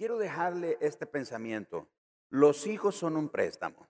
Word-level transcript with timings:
quiero 0.00 0.16
dejarle 0.16 0.78
este 0.80 1.04
pensamiento. 1.04 1.86
Los 2.30 2.66
hijos 2.66 2.96
son 2.96 3.18
un 3.18 3.28
préstamo. 3.28 3.86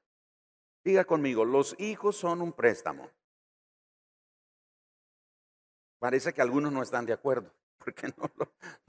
Diga 0.82 1.04
conmigo, 1.04 1.44
los 1.44 1.78
hijos 1.78 2.16
son 2.16 2.42
un 2.42 2.52
préstamo. 2.52 3.08
Parece 6.00 6.32
que 6.32 6.42
algunos 6.42 6.72
no 6.72 6.82
están 6.82 7.06
de 7.06 7.12
acuerdo, 7.12 7.54
porque 7.78 8.12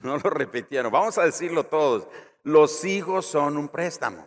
no 0.00 0.18
lo, 0.18 0.30
repitieron. 0.30 0.90
Vamos 0.90 1.16
a 1.16 1.24
decirlo 1.24 1.64
todos. 1.64 2.08
Los 2.42 2.84
hijos 2.84 3.24
son 3.24 3.56
un 3.56 3.68
préstamo. 3.68 4.26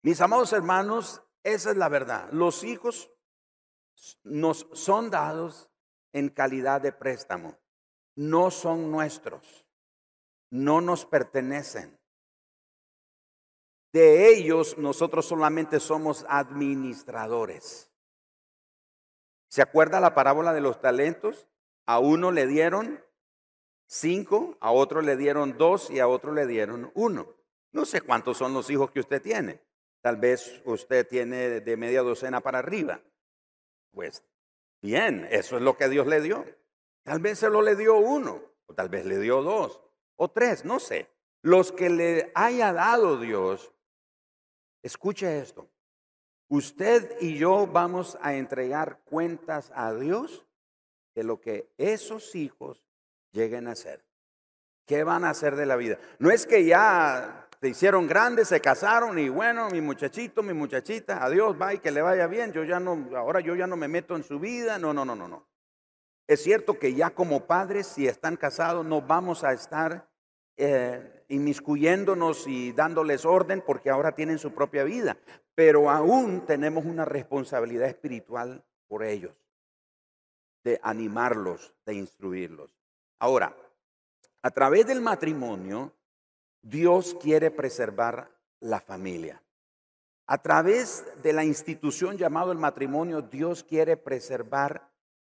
Mis 0.00 0.22
amados 0.22 0.54
hermanos, 0.54 1.22
esa 1.42 1.72
es 1.72 1.76
la 1.76 1.90
verdad. 1.90 2.30
Los 2.32 2.64
hijos 2.64 3.10
nos 4.22 4.66
son 4.72 5.10
dados 5.10 5.68
en 6.14 6.30
calidad 6.30 6.80
de 6.80 6.92
préstamo. 6.92 7.58
No 8.14 8.50
son 8.50 8.90
nuestros. 8.90 9.67
No 10.50 10.80
nos 10.80 11.04
pertenecen. 11.04 11.98
De 13.92 14.28
ellos 14.28 14.76
nosotros 14.78 15.26
solamente 15.26 15.80
somos 15.80 16.24
administradores. 16.28 17.90
¿Se 19.48 19.62
acuerda 19.62 20.00
la 20.00 20.14
parábola 20.14 20.52
de 20.52 20.60
los 20.60 20.80
talentos? 20.80 21.48
A 21.86 21.98
uno 21.98 22.30
le 22.32 22.46
dieron 22.46 23.02
cinco, 23.86 24.58
a 24.60 24.70
otro 24.70 25.00
le 25.00 25.16
dieron 25.16 25.56
dos 25.56 25.90
y 25.90 26.00
a 26.00 26.08
otro 26.08 26.32
le 26.32 26.46
dieron 26.46 26.92
uno. 26.94 27.34
No 27.72 27.86
sé 27.86 28.02
cuántos 28.02 28.36
son 28.36 28.52
los 28.52 28.68
hijos 28.70 28.90
que 28.90 29.00
usted 29.00 29.22
tiene. 29.22 29.60
Tal 30.02 30.16
vez 30.16 30.60
usted 30.64 31.06
tiene 31.06 31.60
de 31.60 31.76
media 31.76 32.02
docena 32.02 32.40
para 32.40 32.58
arriba. 32.58 33.00
Pues 33.90 34.22
bien, 34.82 35.26
eso 35.30 35.56
es 35.56 35.62
lo 35.62 35.76
que 35.76 35.88
Dios 35.88 36.06
le 36.06 36.20
dio. 36.20 36.44
Tal 37.02 37.20
vez 37.20 37.38
se 37.38 37.48
le 37.48 37.74
dio 37.74 37.96
uno, 37.96 38.42
o 38.66 38.74
tal 38.74 38.90
vez 38.90 39.06
le 39.06 39.18
dio 39.18 39.42
dos, 39.42 39.80
o 40.18 40.28
tres, 40.28 40.64
no 40.64 40.78
sé. 40.78 41.08
Los 41.40 41.72
que 41.72 41.88
le 41.88 42.30
haya 42.34 42.72
dado 42.72 43.18
Dios, 43.18 43.72
escuche 44.82 45.38
esto. 45.38 45.70
Usted 46.48 47.16
y 47.20 47.38
yo 47.38 47.66
vamos 47.66 48.18
a 48.20 48.34
entregar 48.34 49.00
cuentas 49.04 49.72
a 49.74 49.94
Dios 49.94 50.44
de 51.14 51.22
lo 51.22 51.40
que 51.40 51.70
esos 51.78 52.34
hijos 52.34 52.84
lleguen 53.32 53.68
a 53.68 53.72
hacer. 53.72 54.04
¿Qué 54.86 55.04
van 55.04 55.24
a 55.24 55.30
hacer 55.30 55.56
de 55.56 55.66
la 55.66 55.76
vida? 55.76 55.98
No 56.18 56.30
es 56.30 56.46
que 56.46 56.64
ya 56.64 57.48
se 57.60 57.68
hicieron 57.68 58.06
grandes, 58.06 58.48
se 58.48 58.60
casaron 58.60 59.18
y 59.18 59.28
bueno, 59.28 59.68
mi 59.68 59.80
muchachito, 59.80 60.42
mi 60.42 60.54
muchachita, 60.54 61.22
adiós, 61.22 61.56
y 61.74 61.78
que 61.78 61.90
le 61.90 62.02
vaya 62.02 62.26
bien. 62.26 62.52
Yo 62.52 62.64
ya 62.64 62.80
no, 62.80 63.08
ahora 63.16 63.40
yo 63.40 63.54
ya 63.54 63.66
no 63.66 63.76
me 63.76 63.86
meto 63.86 64.16
en 64.16 64.24
su 64.24 64.40
vida. 64.40 64.78
No, 64.78 64.94
no, 64.94 65.04
no, 65.04 65.14
no, 65.14 65.28
no. 65.28 65.46
Es 66.28 66.42
cierto 66.42 66.78
que 66.78 66.94
ya 66.94 67.10
como 67.10 67.46
padres, 67.46 67.86
si 67.86 68.06
están 68.06 68.36
casados, 68.36 68.84
no 68.84 69.00
vamos 69.00 69.44
a 69.44 69.54
estar 69.54 70.10
eh, 70.58 71.24
inmiscuyéndonos 71.28 72.46
y 72.46 72.72
dándoles 72.72 73.24
orden 73.24 73.62
porque 73.64 73.88
ahora 73.88 74.14
tienen 74.14 74.38
su 74.38 74.52
propia 74.52 74.84
vida, 74.84 75.16
pero 75.54 75.90
aún 75.90 76.44
tenemos 76.44 76.84
una 76.84 77.06
responsabilidad 77.06 77.88
espiritual 77.88 78.62
por 78.88 79.04
ellos, 79.04 79.34
de 80.64 80.78
animarlos, 80.82 81.74
de 81.86 81.94
instruirlos. 81.94 82.76
Ahora, 83.18 83.56
a 84.42 84.50
través 84.50 84.86
del 84.86 85.00
matrimonio, 85.00 85.94
Dios 86.60 87.16
quiere 87.22 87.50
preservar 87.50 88.30
la 88.60 88.80
familia. 88.80 89.42
A 90.26 90.42
través 90.42 91.06
de 91.22 91.32
la 91.32 91.44
institución 91.44 92.18
llamada 92.18 92.52
el 92.52 92.58
matrimonio, 92.58 93.22
Dios 93.22 93.64
quiere 93.64 93.96
preservar 93.96 94.92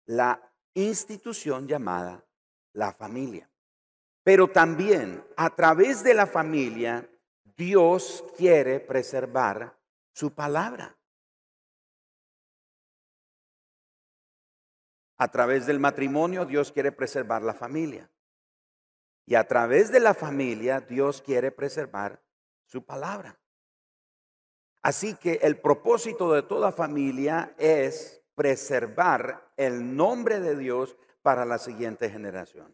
la 0.06 0.48
institución 0.84 1.66
llamada 1.66 2.24
la 2.72 2.92
familia. 2.92 3.50
Pero 4.22 4.48
también 4.48 5.24
a 5.36 5.54
través 5.54 6.04
de 6.04 6.14
la 6.14 6.26
familia, 6.26 7.08
Dios 7.56 8.24
quiere 8.36 8.78
preservar 8.78 9.76
su 10.12 10.34
palabra. 10.34 10.96
A 15.16 15.28
través 15.28 15.66
del 15.66 15.80
matrimonio, 15.80 16.44
Dios 16.44 16.70
quiere 16.70 16.92
preservar 16.92 17.42
la 17.42 17.54
familia. 17.54 18.08
Y 19.26 19.34
a 19.34 19.46
través 19.48 19.90
de 19.90 20.00
la 20.00 20.14
familia, 20.14 20.80
Dios 20.80 21.20
quiere 21.20 21.50
preservar 21.50 22.22
su 22.64 22.84
palabra. 22.84 23.38
Así 24.82 25.16
que 25.16 25.40
el 25.42 25.60
propósito 25.60 26.32
de 26.32 26.42
toda 26.42 26.70
familia 26.70 27.54
es 27.58 28.17
preservar 28.38 29.50
el 29.56 29.96
nombre 29.96 30.38
de 30.38 30.56
Dios 30.56 30.96
para 31.22 31.44
la 31.44 31.58
siguiente 31.58 32.08
generación. 32.08 32.72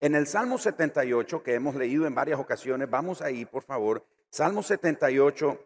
En 0.00 0.14
el 0.14 0.26
Salmo 0.26 0.56
78, 0.56 1.42
que 1.42 1.52
hemos 1.52 1.74
leído 1.74 2.06
en 2.06 2.14
varias 2.14 2.40
ocasiones, 2.40 2.88
vamos 2.88 3.20
ahí, 3.20 3.44
por 3.44 3.62
favor. 3.62 4.02
Salmo 4.30 4.62
78, 4.62 5.62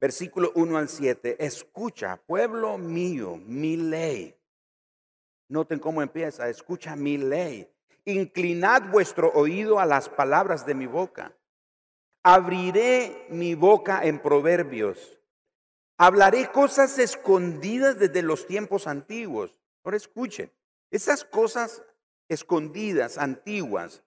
versículo 0.00 0.50
1 0.54 0.78
al 0.78 0.88
7. 0.88 1.44
Escucha, 1.44 2.16
pueblo 2.16 2.78
mío, 2.78 3.36
mi 3.36 3.76
ley. 3.76 4.34
Noten 5.48 5.78
cómo 5.78 6.00
empieza, 6.00 6.48
escucha 6.48 6.96
mi 6.96 7.18
ley. 7.18 7.70
Inclinad 8.06 8.90
vuestro 8.90 9.30
oído 9.34 9.78
a 9.78 9.84
las 9.84 10.08
palabras 10.08 10.64
de 10.64 10.74
mi 10.74 10.86
boca. 10.86 11.36
Abriré 12.22 13.26
mi 13.28 13.54
boca 13.54 14.00
en 14.04 14.20
proverbios. 14.20 15.20
Hablaré 15.96 16.50
cosas 16.50 16.98
escondidas 16.98 17.98
desde 17.98 18.22
los 18.22 18.46
tiempos 18.46 18.86
antiguos. 18.86 19.60
Ahora 19.84 19.96
escuchen, 19.96 20.52
esas 20.90 21.24
cosas 21.24 21.82
escondidas, 22.28 23.18
antiguas, 23.18 24.02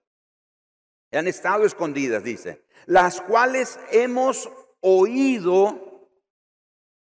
han 1.12 1.26
estado 1.26 1.64
escondidas, 1.64 2.22
dice, 2.22 2.64
las 2.86 3.20
cuales 3.20 3.78
hemos 3.90 4.50
oído, 4.80 6.10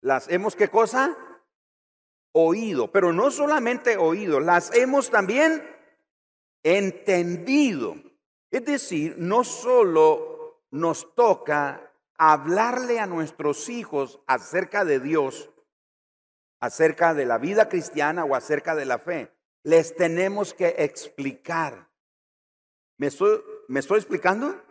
las 0.02 0.28
hemos 0.30 0.56
qué 0.56 0.68
cosa? 0.68 1.16
Oído, 2.34 2.92
pero 2.92 3.14
no 3.14 3.32
solamente 3.32 3.96
oído, 3.96 4.42
las 4.42 4.74
hemos 4.76 5.10
también 5.10 5.64
entendido. 6.64 7.96
Es 8.52 8.66
decir, 8.66 9.16
no 9.18 9.44
solo 9.44 10.66
nos 10.72 11.16
toca 11.16 11.85
hablarle 12.18 13.00
a 13.00 13.06
nuestros 13.06 13.70
hijos 13.70 14.22
acerca 14.28 14.86
de 14.86 15.00
Dios, 15.00 15.52
acerca 16.60 17.14
de 17.14 17.26
la 17.26 17.38
vida 17.38 17.70
cristiana 17.70 18.24
o 18.24 18.36
acerca 18.36 18.76
de 18.76 18.86
la 18.86 19.00
fe, 19.00 19.32
les 19.64 19.96
tenemos 19.96 20.54
que 20.54 20.76
explicar. 20.80 21.90
¿Me 22.98 23.08
estoy, 23.08 23.44
¿Me 23.68 23.80
estoy 23.80 23.98
explicando? 24.00 24.64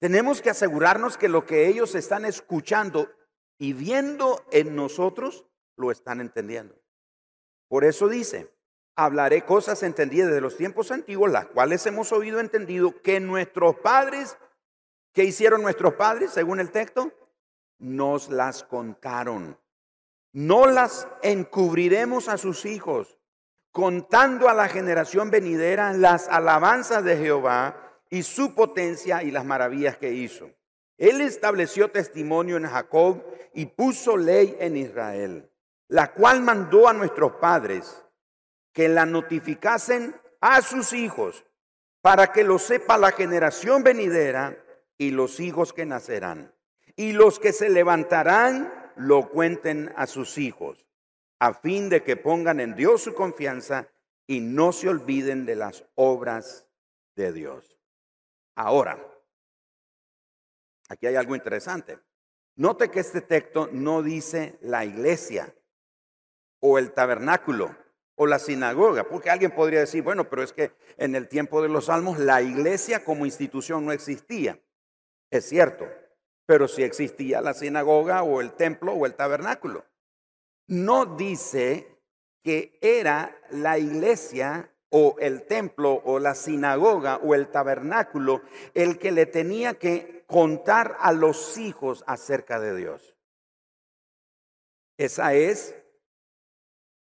Tenemos 0.00 0.42
que 0.42 0.50
asegurarnos 0.50 1.16
que 1.16 1.28
lo 1.28 1.46
que 1.46 1.68
ellos 1.68 1.94
están 1.94 2.24
escuchando 2.24 3.10
y 3.58 3.72
viendo 3.72 4.44
en 4.50 4.76
nosotros, 4.76 5.46
lo 5.76 5.90
están 5.90 6.20
entendiendo. 6.20 6.78
Por 7.68 7.84
eso 7.84 8.08
dice, 8.08 8.54
hablaré 8.96 9.44
cosas 9.44 9.82
entendidas 9.82 10.32
de 10.32 10.40
los 10.40 10.56
tiempos 10.56 10.90
antiguos, 10.90 11.30
las 11.30 11.46
cuales 11.46 11.84
hemos 11.86 12.12
oído 12.12 12.40
entendido 12.40 13.00
que 13.02 13.20
nuestros 13.20 13.76
padres, 13.76 14.36
¿qué 15.16 15.24
hicieron 15.24 15.62
nuestros 15.62 15.94
padres 15.94 16.30
según 16.30 16.60
el 16.60 16.70
texto? 16.70 17.10
Nos 17.78 18.28
las 18.28 18.62
contaron. 18.64 19.58
No 20.32 20.66
las 20.66 21.08
encubriremos 21.22 22.28
a 22.28 22.36
sus 22.36 22.66
hijos, 22.66 23.18
contando 23.72 24.50
a 24.50 24.54
la 24.54 24.68
generación 24.68 25.30
venidera 25.30 25.94
las 25.94 26.28
alabanzas 26.28 27.02
de 27.02 27.16
Jehová 27.16 27.98
y 28.10 28.24
su 28.24 28.54
potencia 28.54 29.22
y 29.22 29.30
las 29.30 29.46
maravillas 29.46 29.96
que 29.96 30.12
hizo. 30.12 30.50
Él 30.98 31.22
estableció 31.22 31.90
testimonio 31.90 32.58
en 32.58 32.66
Jacob 32.66 33.24
y 33.54 33.64
puso 33.64 34.18
ley 34.18 34.54
en 34.60 34.76
Israel, 34.76 35.50
la 35.88 36.12
cual 36.12 36.42
mandó 36.42 36.88
a 36.88 36.92
nuestros 36.92 37.32
padres 37.36 38.04
que 38.74 38.90
la 38.90 39.06
notificasen 39.06 40.14
a 40.42 40.60
sus 40.60 40.92
hijos 40.92 41.46
para 42.02 42.32
que 42.32 42.44
lo 42.44 42.58
sepa 42.58 42.98
la 42.98 43.12
generación 43.12 43.82
venidera 43.82 44.62
y 44.98 45.10
los 45.10 45.40
hijos 45.40 45.72
que 45.72 45.86
nacerán. 45.86 46.52
Y 46.96 47.12
los 47.12 47.38
que 47.38 47.52
se 47.52 47.68
levantarán 47.68 48.72
lo 48.96 49.28
cuenten 49.28 49.92
a 49.96 50.06
sus 50.06 50.38
hijos, 50.38 50.86
a 51.38 51.52
fin 51.52 51.88
de 51.88 52.02
que 52.02 52.16
pongan 52.16 52.60
en 52.60 52.74
Dios 52.74 53.02
su 53.02 53.14
confianza 53.14 53.88
y 54.26 54.40
no 54.40 54.72
se 54.72 54.88
olviden 54.88 55.44
de 55.44 55.56
las 55.56 55.84
obras 55.94 56.66
de 57.14 57.32
Dios. 57.32 57.78
Ahora, 58.54 58.98
aquí 60.88 61.06
hay 61.06 61.16
algo 61.16 61.34
interesante. 61.34 61.98
Note 62.56 62.90
que 62.90 63.00
este 63.00 63.20
texto 63.20 63.68
no 63.70 64.02
dice 64.02 64.58
la 64.62 64.84
iglesia 64.84 65.54
o 66.60 66.78
el 66.78 66.92
tabernáculo 66.92 67.76
o 68.14 68.26
la 68.26 68.38
sinagoga, 68.38 69.04
porque 69.04 69.28
alguien 69.28 69.50
podría 69.50 69.80
decir, 69.80 70.02
bueno, 70.02 70.30
pero 70.30 70.42
es 70.42 70.54
que 70.54 70.72
en 70.96 71.14
el 71.14 71.28
tiempo 71.28 71.60
de 71.60 71.68
los 71.68 71.86
salmos 71.86 72.18
la 72.18 72.40
iglesia 72.40 73.04
como 73.04 73.26
institución 73.26 73.84
no 73.84 73.92
existía. 73.92 74.58
Es 75.30 75.48
cierto, 75.48 75.86
pero 76.46 76.68
sí 76.68 76.82
existía 76.82 77.40
la 77.40 77.54
sinagoga 77.54 78.22
o 78.22 78.40
el 78.40 78.52
templo 78.52 78.92
o 78.92 79.06
el 79.06 79.14
tabernáculo. 79.14 79.84
No 80.68 81.16
dice 81.16 81.88
que 82.42 82.78
era 82.80 83.36
la 83.50 83.78
iglesia 83.78 84.72
o 84.90 85.16
el 85.18 85.46
templo 85.46 86.00
o 86.04 86.18
la 86.18 86.34
sinagoga 86.34 87.16
o 87.16 87.34
el 87.34 87.48
tabernáculo 87.48 88.42
el 88.74 88.98
que 88.98 89.10
le 89.10 89.26
tenía 89.26 89.74
que 89.74 90.24
contar 90.26 90.96
a 91.00 91.12
los 91.12 91.58
hijos 91.58 92.04
acerca 92.06 92.60
de 92.60 92.76
Dios. 92.76 93.16
Esa 94.96 95.34
es, 95.34 95.74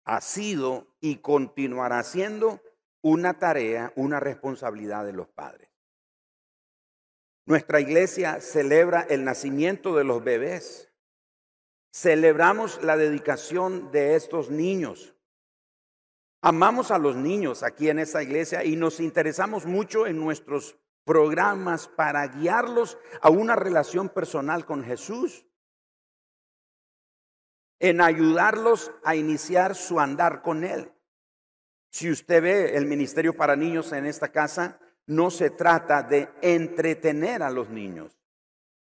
ha 0.06 0.22
sido 0.22 0.88
y 1.00 1.18
continuará 1.18 2.04
siendo 2.04 2.62
una 3.02 3.38
tarea, 3.38 3.92
una 3.96 4.20
responsabilidad 4.20 5.06
de 5.06 5.14
los 5.14 5.28
padres. 5.28 5.73
Nuestra 7.46 7.82
iglesia 7.82 8.40
celebra 8.40 9.02
el 9.02 9.26
nacimiento 9.26 9.96
de 9.96 10.06
los 10.06 10.24
bebés. 10.24 10.90
Celebramos 11.92 12.82
la 12.82 12.96
dedicación 12.96 13.92
de 13.92 14.16
estos 14.16 14.50
niños. 14.50 15.16
Amamos 16.42 16.92
a 16.92 16.98
los 16.98 17.16
niños 17.16 17.64
aquí 17.64 17.90
en 17.90 18.00
esta 18.00 18.24
iglesia 18.24 18.64
y 18.64 18.76
nos 18.76 19.00
interesamos 19.00 19.66
mucho 19.66 20.08
en 20.08 20.18
nuestros 20.18 20.78
programas 21.06 21.88
para 21.88 22.26
guiarlos 22.28 22.98
a 23.22 23.30
una 23.30 23.56
relación 23.56 24.10
personal 24.10 24.66
con 24.66 24.84
Jesús, 24.84 25.46
en 27.80 28.00
ayudarlos 28.00 28.92
a 29.04 29.16
iniciar 29.16 29.76
su 29.76 30.00
andar 30.00 30.42
con 30.42 30.64
Él. 30.64 30.94
Si 31.92 32.10
usted 32.10 32.42
ve 32.42 32.78
el 32.78 32.86
ministerio 32.86 33.36
para 33.36 33.56
niños 33.56 33.92
en 33.92 34.06
esta 34.06 34.32
casa, 34.32 34.80
no 35.06 35.30
se 35.30 35.50
trata 35.50 36.04
de 36.04 36.30
entretener 36.42 37.44
a 37.44 37.50
los 37.50 37.70
niños, 37.70 38.18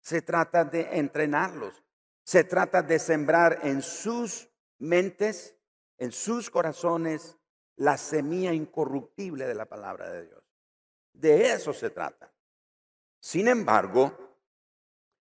se 0.01 0.23
trata 0.23 0.65
de 0.65 0.99
entrenarlos, 0.99 1.83
se 2.23 2.45
trata 2.45 2.83
de 2.83 2.99
sembrar 2.99 3.61
en 3.63 3.83
sus 3.83 4.49
mentes, 4.79 5.57
en 5.99 6.13
sus 6.13 6.51
corazones, 6.51 7.37
la 7.77 7.97
semilla 7.97 8.53
incorruptible 8.53 9.47
de 9.47 9.55
la 9.55 9.67
palabra 9.67 10.11
de 10.11 10.27
Dios. 10.27 10.45
De 11.13 11.53
eso 11.53 11.73
se 11.73 11.91
trata. 11.91 12.33
Sin 13.21 13.49
embargo, 13.49 14.17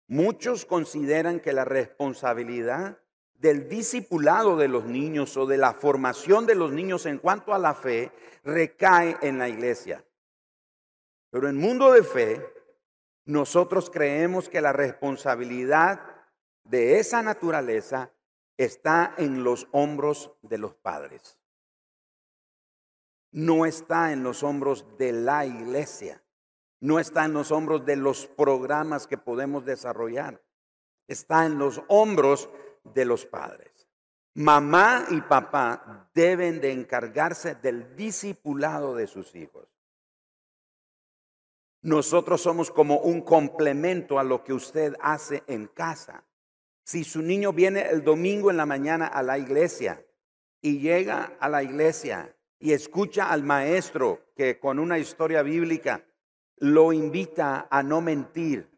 muchos 0.07 0.65
consideran 0.65 1.39
que 1.39 1.53
la 1.53 1.65
responsabilidad 1.65 2.99
del 3.33 3.67
discipulado 3.67 4.55
de 4.55 4.67
los 4.67 4.85
niños 4.85 5.35
o 5.35 5.45
de 5.47 5.57
la 5.57 5.73
formación 5.73 6.45
de 6.45 6.55
los 6.55 6.71
niños 6.71 7.05
en 7.07 7.17
cuanto 7.17 7.53
a 7.53 7.59
la 7.59 7.73
fe 7.73 8.11
recae 8.43 9.17
en 9.21 9.39
la 9.39 9.49
iglesia. 9.49 10.05
Pero 11.31 11.49
en 11.49 11.57
mundo 11.57 11.93
de 11.93 12.03
fe, 12.03 12.45
nosotros 13.25 13.89
creemos 13.89 14.49
que 14.49 14.61
la 14.61 14.73
responsabilidad 14.73 16.01
de 16.63 16.99
esa 16.99 17.23
naturaleza 17.23 18.11
está 18.57 19.15
en 19.17 19.43
los 19.43 19.67
hombros 19.71 20.31
de 20.41 20.57
los 20.57 20.75
padres. 20.75 21.39
No 23.31 23.65
está 23.65 24.11
en 24.11 24.23
los 24.23 24.43
hombros 24.43 24.85
de 24.97 25.13
la 25.13 25.45
iglesia. 25.45 26.21
No 26.81 26.99
está 26.99 27.25
en 27.25 27.33
los 27.33 27.51
hombros 27.51 27.85
de 27.85 27.95
los 27.95 28.27
programas 28.27 29.07
que 29.07 29.17
podemos 29.17 29.63
desarrollar. 29.63 30.43
Está 31.07 31.45
en 31.45 31.57
los 31.57 31.81
hombros 31.87 32.49
de 32.83 33.05
los 33.05 33.25
padres. 33.25 33.87
Mamá 34.33 35.05
y 35.09 35.21
papá 35.21 36.09
deben 36.13 36.59
de 36.59 36.71
encargarse 36.71 37.55
del 37.55 37.95
discipulado 37.95 38.95
de 38.95 39.07
sus 39.07 39.35
hijos. 39.35 39.70
Nosotros 41.81 42.41
somos 42.41 42.69
como 42.69 42.99
un 42.99 43.21
complemento 43.21 44.19
a 44.19 44.23
lo 44.23 44.43
que 44.43 44.53
usted 44.53 44.95
hace 45.01 45.43
en 45.47 45.67
casa. 45.67 46.23
Si 46.83 47.03
su 47.03 47.21
niño 47.21 47.53
viene 47.53 47.87
el 47.89 48.03
domingo 48.03 48.51
en 48.51 48.57
la 48.57 48.65
mañana 48.65 49.07
a 49.07 49.23
la 49.23 49.39
iglesia 49.39 50.05
y 50.61 50.79
llega 50.79 51.33
a 51.39 51.49
la 51.49 51.63
iglesia 51.63 52.35
y 52.59 52.73
escucha 52.73 53.31
al 53.31 53.43
maestro 53.43 54.21
que 54.35 54.59
con 54.59 54.77
una 54.77 54.99
historia 54.99 55.41
bíblica 55.41 56.05
lo 56.57 56.93
invita 56.93 57.67
a 57.71 57.81
no 57.81 58.01
mentir, 58.01 58.69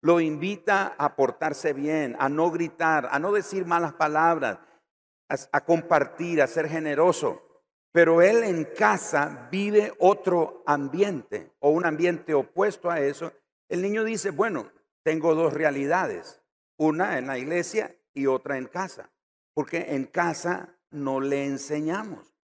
lo 0.00 0.20
invita 0.20 0.94
a 0.96 1.14
portarse 1.14 1.74
bien, 1.74 2.16
a 2.18 2.30
no 2.30 2.50
gritar, 2.50 3.08
a 3.10 3.18
no 3.18 3.32
decir 3.32 3.66
malas 3.66 3.92
palabras, 3.92 4.58
a, 5.28 5.64
compartir, 5.64 6.40
a 6.40 6.46
ser 6.46 6.68
generoso 6.68 7.45
pero 7.96 8.20
él 8.20 8.44
en 8.44 8.64
casa 8.64 9.48
vive 9.50 9.90
otro 10.00 10.62
ambiente 10.66 11.52
o 11.60 11.70
un 11.70 11.86
ambiente 11.86 12.34
opuesto 12.34 12.90
a 12.90 13.00
eso, 13.00 13.32
el 13.70 13.80
niño 13.80 14.04
dice, 14.04 14.28
bueno, 14.28 14.70
tengo 15.02 15.34
dos 15.34 15.54
realidades, 15.54 16.42
una 16.76 17.16
en 17.16 17.26
la 17.26 17.38
iglesia 17.38 17.96
y 18.12 18.26
otra 18.26 18.58
en 18.58 18.66
casa, 18.66 19.08
porque 19.54 19.94
en 19.94 20.04
casa 20.04 20.76
no 20.90 21.20
le 21.20 21.46
enseñamos. 21.46 22.34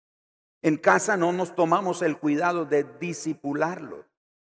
En 0.63 0.79
casa 0.79 1.19
no 1.19 1.33
nos 1.35 1.55
tomamos 1.55 2.01
el 2.01 2.17
cuidado 2.17 2.65
de 2.65 2.87
disipularlo. 2.99 4.07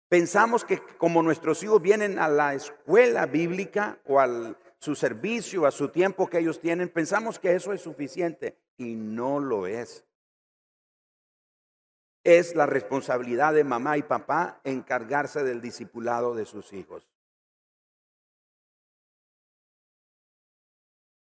Pensamos 0.09 0.65
que 0.65 0.81
como 0.97 1.21
nuestros 1.21 1.61
hijos 1.61 1.79
vienen 1.79 2.17
a 2.17 2.27
la 2.27 2.55
escuela 2.55 3.27
bíblica 3.27 3.99
o 4.07 4.19
a 4.19 4.57
su 4.79 4.95
servicio, 4.95 5.67
a 5.67 5.71
su 5.71 5.89
tiempo 5.89 6.25
que 6.25 6.39
ellos 6.39 6.59
tienen, 6.59 6.89
pensamos 6.89 7.37
que 7.37 7.53
eso 7.53 7.71
es 7.71 7.81
suficiente 7.81 8.57
y 8.77 8.95
no 8.95 9.39
lo 9.39 9.67
es 9.67 10.06
es 12.27 12.55
la 12.55 12.65
responsabilidad 12.65 13.53
de 13.53 13.63
mamá 13.63 13.97
y 13.97 14.03
papá 14.03 14.59
encargarse 14.65 15.45
del 15.45 15.61
discipulado 15.61 16.35
de 16.35 16.43
sus 16.43 16.73
hijos. 16.73 17.07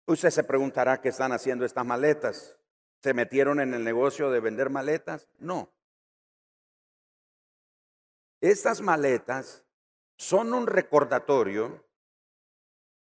Usted 0.08 0.30
se 0.30 0.46
preguntará 0.46 1.02
qué 1.02 1.10
están 1.10 1.34
haciendo 1.34 1.66
estas 1.66 1.86
maletas. 1.86 2.58
¿Se 3.04 3.14
metieron 3.14 3.60
en 3.60 3.74
el 3.74 3.84
negocio 3.84 4.32
de 4.32 4.40
vender 4.40 4.70
maletas? 4.70 5.28
No. 5.38 5.70
Estas 8.40 8.80
maletas 8.80 9.66
son 10.16 10.54
un 10.54 10.66
recordatorio 10.66 11.84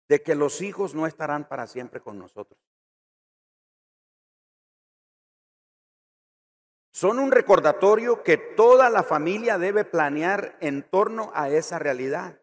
de 0.06 0.22
que 0.22 0.34
los 0.34 0.60
hijos 0.60 0.94
no 0.94 1.06
estarán 1.06 1.48
para 1.48 1.66
siempre 1.66 2.02
con 2.02 2.18
nosotros. 2.18 2.60
Son 7.00 7.18
un 7.18 7.32
recordatorio 7.32 8.22
que 8.22 8.36
toda 8.36 8.90
la 8.90 9.02
familia 9.02 9.56
debe 9.56 9.86
planear 9.86 10.58
en 10.60 10.82
torno 10.82 11.32
a 11.34 11.48
esa 11.48 11.78
realidad. 11.78 12.42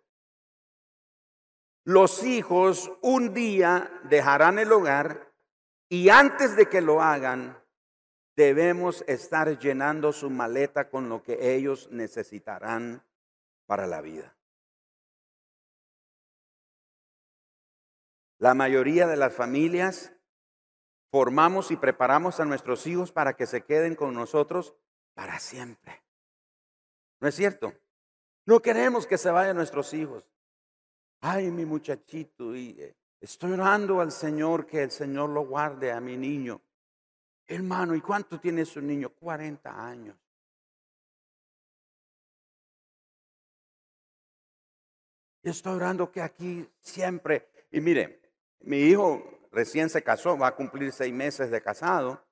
Los 1.83 2.23
hijos 2.23 2.91
un 3.03 3.35
día 3.35 4.01
dejarán 4.09 4.57
el 4.57 4.71
hogar 4.71 5.31
y 5.89 6.09
antes 6.09 6.55
de 6.55 6.65
que 6.65 6.81
lo 6.81 7.03
hagan, 7.03 7.63
debemos 8.35 9.03
estar 9.07 9.59
llenando 9.59 10.11
su 10.11 10.31
maleta 10.31 10.89
con 10.89 11.07
lo 11.07 11.21
que 11.21 11.53
ellos 11.53 11.89
necesitarán 11.91 13.03
para 13.67 13.85
la 13.85 14.01
vida. 14.01 14.35
La 18.39 18.55
mayoría 18.55 19.05
de 19.05 19.17
las 19.17 19.35
familias 19.35 20.16
formamos 21.09 21.71
y 21.71 21.75
preparamos 21.75 22.39
a 22.39 22.45
nuestros 22.45 22.85
hijos 22.87 23.11
para 23.11 23.35
que 23.35 23.45
se 23.45 23.63
queden 23.63 23.95
con 23.95 24.13
nosotros 24.13 24.75
para 25.13 25.39
siempre. 25.39 26.03
¿No 27.19 27.27
es 27.27 27.35
cierto? 27.35 27.73
No 28.45 28.61
queremos 28.61 29.07
que 29.07 29.17
se 29.17 29.31
vayan 29.31 29.55
nuestros 29.55 29.93
hijos. 29.93 30.25
Ay, 31.19 31.49
mi 31.51 31.65
muchachito, 31.65 32.55
y 32.55 32.75
eh, 32.79 32.95
estoy 33.19 33.53
orando 33.53 33.99
al 33.99 34.11
Señor 34.11 34.65
que 34.67 34.83
el 34.83 34.91
Señor 34.91 35.29
lo 35.29 35.45
guarde 35.45 35.91
a 35.91 35.99
mi 35.99 36.15
niño. 36.15 36.61
Hermano, 37.47 37.95
¿y 37.95 38.01
cuánto 38.01 38.39
tiene 38.39 38.65
su 38.65 38.81
niño? 38.81 39.09
40 39.09 39.87
años. 39.87 40.15
estoy 45.49 45.75
orando 45.75 46.11
que 46.11 46.21
aquí 46.21 46.67
siempre, 46.79 47.47
y 47.71 47.79
mire, 47.79 48.21
mi 48.61 48.79
hijo 48.79 49.36
recién 49.51 49.89
se 49.89 50.03
casó, 50.03 50.37
va 50.37 50.47
a 50.47 50.55
cumplir 50.55 50.91
seis 50.91 51.13
meses 51.13 51.49
de 51.51 51.61
casado. 51.61 52.23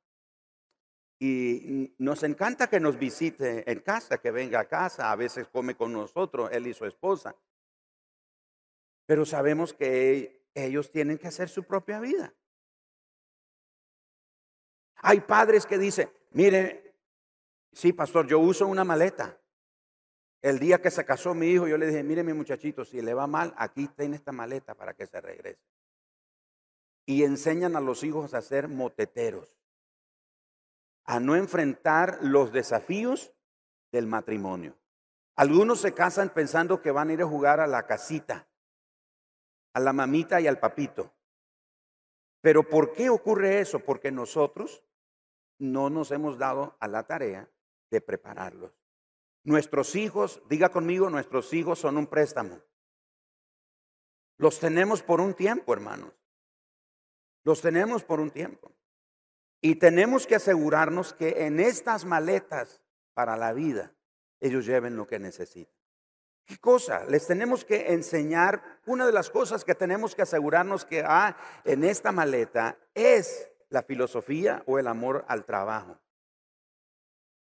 Y 1.20 1.96
nos 1.98 2.24
encanta 2.24 2.68
que 2.68 2.80
nos 2.80 3.00
visite 3.00 3.70
en 3.72 3.80
casa, 3.80 4.18
que 4.18 4.32
venga 4.32 4.60
a 4.60 4.68
casa, 4.68 5.12
a 5.12 5.16
veces 5.16 5.48
come 5.48 5.76
con 5.76 5.94
nosotros, 5.94 6.50
él 6.52 6.68
y 6.68 6.74
su 6.74 6.86
esposa. 6.86 7.36
Pero 9.06 9.26
sabemos 9.26 9.74
que 9.74 10.46
ellos 10.54 10.92
tienen 10.92 11.18
que 11.18 11.28
hacer 11.28 11.48
su 11.48 11.64
propia 11.64 12.00
vida. 12.00 12.34
Hay 14.98 15.22
padres 15.22 15.66
que 15.66 15.78
dicen, 15.78 16.10
mire, 16.32 16.96
sí, 17.72 17.94
pastor, 17.94 18.28
yo 18.28 18.40
uso 18.40 18.68
una 18.68 18.84
maleta. 18.84 19.40
El 20.42 20.60
día 20.60 20.82
que 20.82 20.92
se 20.92 21.06
casó 21.06 21.34
mi 21.34 21.48
hijo, 21.48 21.68
yo 21.68 21.78
le 21.78 21.88
dije, 21.88 22.04
mire 22.04 22.24
mi 22.24 22.34
muchachito, 22.34 22.84
si 22.84 23.02
le 23.02 23.14
va 23.14 23.26
mal, 23.26 23.54
aquí 23.58 23.88
tiene 23.88 24.18
esta 24.18 24.32
maleta 24.32 24.76
para 24.76 24.94
que 24.94 25.08
se 25.08 25.22
regrese 25.22 25.76
y 27.06 27.24
enseñan 27.24 27.76
a 27.76 27.82
los 27.82 28.04
hijos 28.04 28.34
a 28.34 28.42
ser 28.42 28.68
moteteros, 28.68 29.58
a 31.04 31.20
no 31.20 31.36
enfrentar 31.36 32.20
los 32.22 32.52
desafíos 32.52 33.34
del 33.92 34.08
matrimonio. 34.08 34.76
Algunos 35.36 35.82
se 35.82 35.94
casan 35.94 36.30
pensando 36.30 36.82
que 36.82 36.92
van 36.92 37.10
a 37.10 37.14
ir 37.14 37.22
a 37.22 37.28
jugar 37.28 37.60
a 37.60 37.68
la 37.68 37.86
casita, 37.86 38.48
a 39.74 39.80
la 39.80 39.94
mamita 39.94 40.40
y 40.40 40.48
al 40.48 40.60
papito. 40.60 41.14
Pero 42.42 42.68
¿por 42.68 42.94
qué 42.94 43.10
ocurre 43.10 43.60
eso? 43.60 43.80
Porque 43.80 44.12
nosotros 44.12 44.84
no 45.60 45.90
nos 45.90 46.12
hemos 46.12 46.38
dado 46.38 46.76
a 46.80 46.88
la 46.88 47.04
tarea 47.04 47.50
de 47.92 48.02
prepararlos. 48.02 48.72
Nuestros 49.44 49.96
hijos, 49.96 50.42
diga 50.50 50.70
conmigo, 50.70 51.10
nuestros 51.10 51.54
hijos 51.54 51.80
son 51.80 51.98
un 51.98 52.08
préstamo. 52.08 52.60
Los 54.38 54.60
tenemos 54.60 55.04
por 55.04 55.22
un 55.22 55.34
tiempo, 55.34 55.74
hermanos. 55.74 56.14
Los 57.46 57.62
tenemos 57.62 58.04
por 58.04 58.20
un 58.20 58.32
tiempo. 58.32 58.74
Y 59.62 59.76
tenemos 59.76 60.28
que 60.28 60.36
asegurarnos 60.36 61.14
que 61.14 61.46
en 61.46 61.60
estas 61.60 62.04
maletas 62.04 62.82
para 63.14 63.38
la 63.38 63.54
vida 63.54 63.94
ellos 64.42 64.66
lleven 64.66 64.98
lo 64.98 65.08
que 65.08 65.20
necesitan. 65.20 65.74
¿Qué 66.46 66.58
cosa? 66.58 67.06
Les 67.06 67.26
tenemos 67.26 67.64
que 67.64 67.94
enseñar, 67.94 68.62
una 68.86 69.06
de 69.06 69.12
las 69.12 69.30
cosas 69.30 69.64
que 69.64 69.74
tenemos 69.74 70.14
que 70.14 70.22
asegurarnos 70.24 70.86
que 70.86 71.04
hay 71.06 71.34
en 71.64 71.84
esta 71.84 72.12
maleta 72.12 72.78
es 72.94 73.50
la 73.70 73.82
filosofía 73.82 74.62
o 74.68 74.78
el 74.78 74.88
amor 74.88 75.26
al 75.28 75.46
trabajo. 75.46 75.98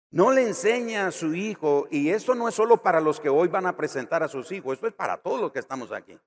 No 0.10 0.32
le 0.32 0.44
enseña 0.44 1.08
a 1.08 1.12
su 1.12 1.36
hijo, 1.36 1.88
y 1.92 2.10
esto 2.10 2.34
no 2.34 2.48
es 2.48 2.56
solo 2.56 2.82
para 2.82 3.02
los 3.02 3.20
que 3.20 3.30
hoy 3.30 3.48
van 3.48 3.68
a 3.68 3.76
presentar 3.76 4.24
a 4.24 4.28
sus 4.28 4.52
hijos, 4.52 4.74
esto 4.74 4.88
es 4.88 4.94
para 4.94 5.18
todos 5.18 5.42
los 5.42 5.52
que 5.52 5.60
estamos 5.60 5.92
aquí. 5.92 6.18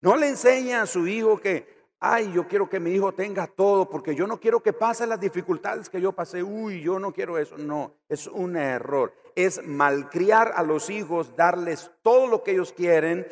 No 0.00 0.16
le 0.16 0.28
enseña 0.28 0.82
a 0.82 0.86
su 0.86 1.06
hijo 1.06 1.40
que 1.40 1.75
ay, 2.00 2.32
yo 2.32 2.46
quiero 2.46 2.68
que 2.68 2.80
mi 2.80 2.90
hijo 2.90 3.12
tenga 3.12 3.46
todo 3.46 3.88
porque 3.88 4.14
yo 4.14 4.26
no 4.26 4.38
quiero 4.38 4.62
que 4.62 4.72
pase 4.72 5.06
las 5.06 5.20
dificultades 5.20 5.88
que 5.88 6.00
yo 6.00 6.12
pasé. 6.12 6.42
Uy, 6.42 6.80
yo 6.80 6.98
no 6.98 7.12
quiero 7.12 7.38
eso. 7.38 7.56
No, 7.56 7.94
es 8.08 8.26
un 8.26 8.56
error. 8.56 9.12
Es 9.34 9.62
malcriar 9.64 10.52
a 10.54 10.62
los 10.62 10.90
hijos, 10.90 11.36
darles 11.36 11.90
todo 12.02 12.26
lo 12.26 12.42
que 12.42 12.52
ellos 12.52 12.72
quieren 12.72 13.26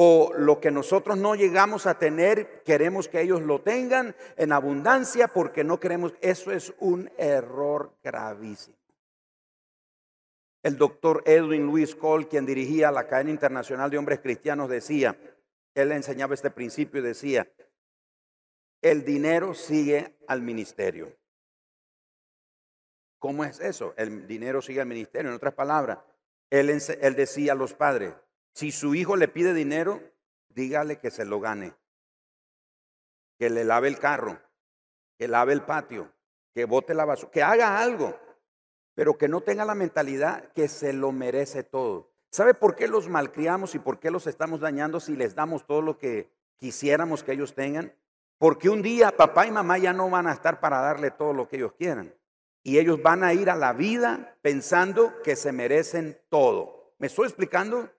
o 0.00 0.32
lo 0.36 0.60
que 0.60 0.70
nosotros 0.70 1.18
no 1.18 1.34
llegamos 1.34 1.86
a 1.86 1.98
tener, 1.98 2.62
queremos 2.62 3.08
que 3.08 3.20
ellos 3.20 3.42
lo 3.42 3.62
tengan 3.62 4.14
en 4.36 4.52
abundancia 4.52 5.26
porque 5.26 5.64
no 5.64 5.80
queremos. 5.80 6.14
Eso 6.20 6.52
es 6.52 6.72
un 6.78 7.10
error 7.18 7.92
gravísimo. 8.04 8.76
El 10.62 10.76
doctor 10.76 11.24
Edwin 11.26 11.66
Louis 11.66 11.96
Cole, 11.96 12.28
quien 12.28 12.46
dirigía 12.46 12.92
la 12.92 13.08
cadena 13.08 13.30
internacional 13.30 13.90
de 13.90 13.98
hombres 13.98 14.20
cristianos, 14.20 14.68
decía, 14.68 15.18
él 15.74 15.90
enseñaba 15.90 16.34
este 16.34 16.50
principio 16.52 17.00
y 17.00 17.04
decía, 17.04 17.48
el 18.82 19.04
dinero 19.04 19.54
sigue 19.54 20.16
al 20.26 20.42
ministerio. 20.42 21.12
¿Cómo 23.18 23.44
es 23.44 23.58
eso? 23.60 23.94
El 23.96 24.26
dinero 24.26 24.62
sigue 24.62 24.80
al 24.80 24.86
ministerio. 24.86 25.30
En 25.30 25.36
otras 25.36 25.54
palabras, 25.54 25.98
él, 26.50 26.66
decía 27.16 27.52
a 27.52 27.56
los 27.56 27.74
padres, 27.74 28.14
si 28.54 28.70
su 28.70 28.94
hijo 28.94 29.16
le 29.16 29.28
pide 29.28 29.52
dinero, 29.54 30.00
dígale 30.48 30.98
que 30.98 31.10
se 31.10 31.24
lo 31.24 31.40
gane, 31.40 31.74
que 33.38 33.50
le 33.50 33.64
lave 33.64 33.88
el 33.88 33.98
carro, 33.98 34.40
que 35.18 35.28
lave 35.28 35.52
el 35.52 35.62
patio, 35.62 36.12
que 36.54 36.64
bote 36.64 36.94
la 36.94 37.04
basura, 37.04 37.30
que 37.32 37.42
haga 37.42 37.80
algo, 37.80 38.18
pero 38.94 39.18
que 39.18 39.28
no 39.28 39.40
tenga 39.40 39.64
la 39.64 39.74
mentalidad 39.74 40.52
que 40.52 40.68
se 40.68 40.92
lo 40.92 41.12
merece 41.12 41.64
todo. 41.64 42.10
¿Sabe 42.30 42.54
por 42.54 42.76
qué 42.76 42.88
los 42.88 43.08
malcriamos 43.08 43.74
y 43.74 43.78
por 43.78 43.98
qué 43.98 44.10
los 44.10 44.26
estamos 44.26 44.60
dañando 44.60 45.00
si 45.00 45.16
les 45.16 45.34
damos 45.34 45.66
todo 45.66 45.82
lo 45.82 45.98
que 45.98 46.30
quisiéramos 46.56 47.22
que 47.22 47.32
ellos 47.32 47.54
tengan? 47.54 47.92
Porque 48.38 48.68
un 48.68 48.82
día 48.82 49.10
papá 49.16 49.46
y 49.46 49.50
mamá 49.50 49.78
ya 49.78 49.92
no 49.92 50.08
van 50.08 50.28
a 50.28 50.32
estar 50.32 50.60
para 50.60 50.80
darle 50.80 51.10
todo 51.10 51.32
lo 51.32 51.48
que 51.48 51.56
ellos 51.56 51.72
quieran. 51.72 52.14
Y 52.62 52.78
ellos 52.78 53.02
van 53.02 53.24
a 53.24 53.34
ir 53.34 53.50
a 53.50 53.56
la 53.56 53.72
vida 53.72 54.36
pensando 54.42 55.20
que 55.22 55.36
se 55.36 55.52
merecen 55.52 56.20
todo. 56.28 56.94
¿Me 56.98 57.08
estoy 57.08 57.26
explicando? 57.26 57.90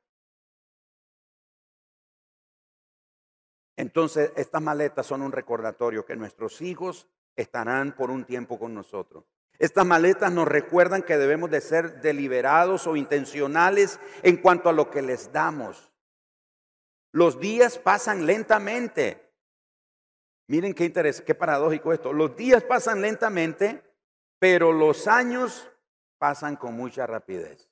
Entonces, 3.76 4.32
estas 4.36 4.62
maletas 4.62 5.06
son 5.06 5.22
un 5.22 5.32
recordatorio 5.32 6.06
que 6.06 6.16
nuestros 6.16 6.62
hijos 6.62 7.08
estarán 7.36 7.96
por 7.96 8.12
un 8.12 8.26
tiempo 8.26 8.60
con 8.60 8.74
nosotros. 8.74 9.26
Estas 9.58 9.86
maletas 9.86 10.32
nos 10.32 10.48
recuerdan 10.48 11.02
que 11.04 11.18
debemos 11.18 11.50
de 11.50 11.62
ser 11.62 12.02
deliberados 12.02 12.88
o 12.88 12.96
intencionales 12.96 14.00
en 14.24 14.38
cuanto 14.38 14.70
a 14.70 14.74
lo 14.74 14.90
que 14.90 15.02
les 15.02 15.32
damos. 15.34 15.92
Los 17.12 17.40
días 17.40 17.78
pasan 17.78 18.26
lentamente 18.26 19.29
Miren 20.50 20.74
qué 20.74 20.84
interés, 20.84 21.22
qué 21.22 21.36
paradójico 21.36 21.94
esto. 21.94 22.12
Los 22.12 22.36
días 22.36 22.64
pasan 22.64 23.02
lentamente, 23.02 23.84
pero 24.40 24.74
los 24.74 25.08
años 25.08 25.70
pasan 26.18 26.56
con 26.56 26.74
mucha 26.74 27.06
rapidez. 27.06 27.70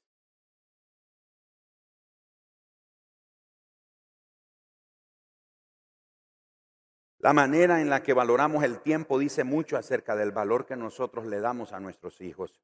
La 7.18 7.34
manera 7.34 7.82
en 7.82 7.90
la 7.90 8.04
que 8.04 8.14
valoramos 8.14 8.64
el 8.64 8.80
tiempo 8.80 9.18
dice 9.18 9.44
mucho 9.44 9.76
acerca 9.76 10.16
del 10.16 10.32
valor 10.32 10.68
que 10.68 10.76
nosotros 10.76 11.26
le 11.26 11.40
damos 11.40 11.74
a 11.74 11.80
nuestros 11.80 12.22
hijos. 12.22 12.62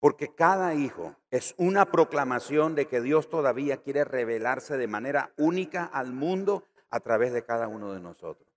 Porque 0.00 0.34
cada 0.34 0.74
hijo 0.74 1.16
es 1.30 1.54
una 1.58 1.90
proclamación 1.90 2.74
de 2.74 2.86
que 2.86 3.02
Dios 3.02 3.28
todavía 3.28 3.82
quiere 3.82 4.04
revelarse 4.04 4.78
de 4.78 4.86
manera 4.86 5.34
única 5.36 5.84
al 5.84 6.14
mundo 6.14 6.66
a 6.88 7.00
través 7.00 7.34
de 7.34 7.44
cada 7.44 7.68
uno 7.68 7.92
de 7.92 8.00
nosotros. 8.00 8.51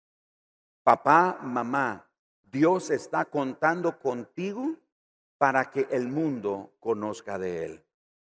Papá, 0.86 1.40
mamá, 1.42 2.08
Dios 2.44 2.92
está 2.92 3.26
contando 3.26 3.98
contigo 3.98 4.76
para 5.40 5.72
que 5.72 5.88
el 5.90 6.08
mundo 6.10 6.76
conozca 6.80 7.40
de 7.40 7.66
Él. 7.66 7.84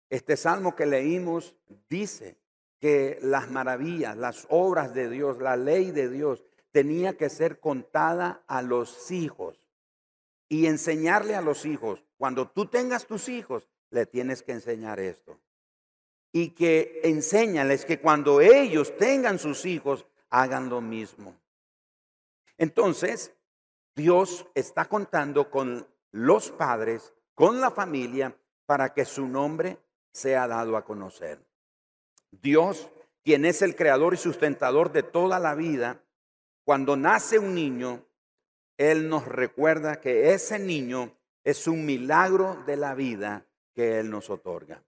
Este 0.07 0.37
salmo 0.37 0.75
que 0.75 0.85
leímos 0.85 1.55
dice 1.89 2.37
que 2.79 3.17
las 3.23 3.49
maravillas, 3.49 4.15
las 4.15 4.45
obras 4.51 4.93
de 4.93 5.09
Dios, 5.09 5.39
la 5.39 5.57
ley 5.57 5.89
de 5.89 6.09
Dios, 6.09 6.43
tenía 6.71 7.17
que 7.17 7.31
ser 7.31 7.59
contada 7.59 8.43
a 8.45 8.61
los 8.61 9.09
hijos 9.09 9.67
y 10.47 10.67
enseñarle 10.67 11.33
a 11.33 11.41
los 11.41 11.65
hijos. 11.65 12.05
Cuando 12.17 12.51
tú 12.51 12.67
tengas 12.67 13.07
tus 13.07 13.29
hijos, 13.29 13.67
le 13.89 14.05
tienes 14.05 14.43
que 14.43 14.51
enseñar 14.51 14.99
esto. 14.99 15.39
Y 16.31 16.49
que 16.49 17.01
enséñales 17.03 17.83
que 17.83 17.99
cuando 17.99 18.41
ellos 18.41 18.95
tengan 18.95 19.39
sus 19.39 19.65
hijos, 19.65 20.05
hagan 20.29 20.69
lo 20.69 20.81
mismo. 20.81 21.35
Entonces, 22.57 23.35
Dios 23.95 24.47
está 24.55 24.85
contando 24.85 25.49
con 25.49 25.87
los 26.11 26.51
padres, 26.51 27.13
con 27.33 27.59
la 27.59 27.71
familia, 27.71 28.35
para 28.65 28.93
que 28.93 29.05
su 29.05 29.27
nombre 29.27 29.77
sea 30.11 30.47
dado 30.47 30.77
a 30.77 30.85
conocer. 30.85 31.43
Dios, 32.31 32.89
quien 33.23 33.45
es 33.45 33.61
el 33.61 33.75
creador 33.75 34.13
y 34.13 34.17
sustentador 34.17 34.91
de 34.91 35.03
toda 35.03 35.39
la 35.39 35.55
vida, 35.55 36.03
cuando 36.63 36.95
nace 36.95 37.39
un 37.39 37.53
niño, 37.53 38.05
Él 38.77 39.09
nos 39.09 39.25
recuerda 39.25 39.99
que 39.99 40.33
ese 40.33 40.59
niño 40.59 41.15
es 41.43 41.67
un 41.67 41.85
milagro 41.85 42.63
de 42.65 42.77
la 42.77 42.95
vida 42.95 43.45
que 43.73 43.99
Él 43.99 44.09
nos 44.09 44.29
otorga. 44.29 44.83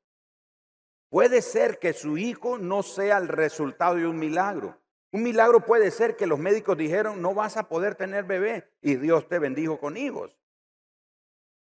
Puede 1.10 1.42
ser 1.42 1.80
que 1.80 1.94
su 1.94 2.18
hijo 2.18 2.58
no 2.58 2.84
sea 2.84 3.18
el 3.18 3.28
resultado 3.28 3.96
de 3.96 4.08
un 4.08 4.18
milagro, 4.18 4.78
un 5.16 5.24
milagro 5.24 5.62
puede 5.62 5.92
ser 5.92 6.18
que 6.18 6.28
los 6.28 6.40
médicos 6.40 6.78
dijeron, 6.78 7.22
no 7.22 7.34
vas 7.34 7.56
a 7.56 7.70
poder 7.70 7.96
tener 7.96 8.26
bebé 8.26 8.70
y 8.82 8.96
Dios 8.96 9.30
te 9.30 9.40
bendijo 9.40 9.80
con 9.80 9.96
hijos. 9.96 10.38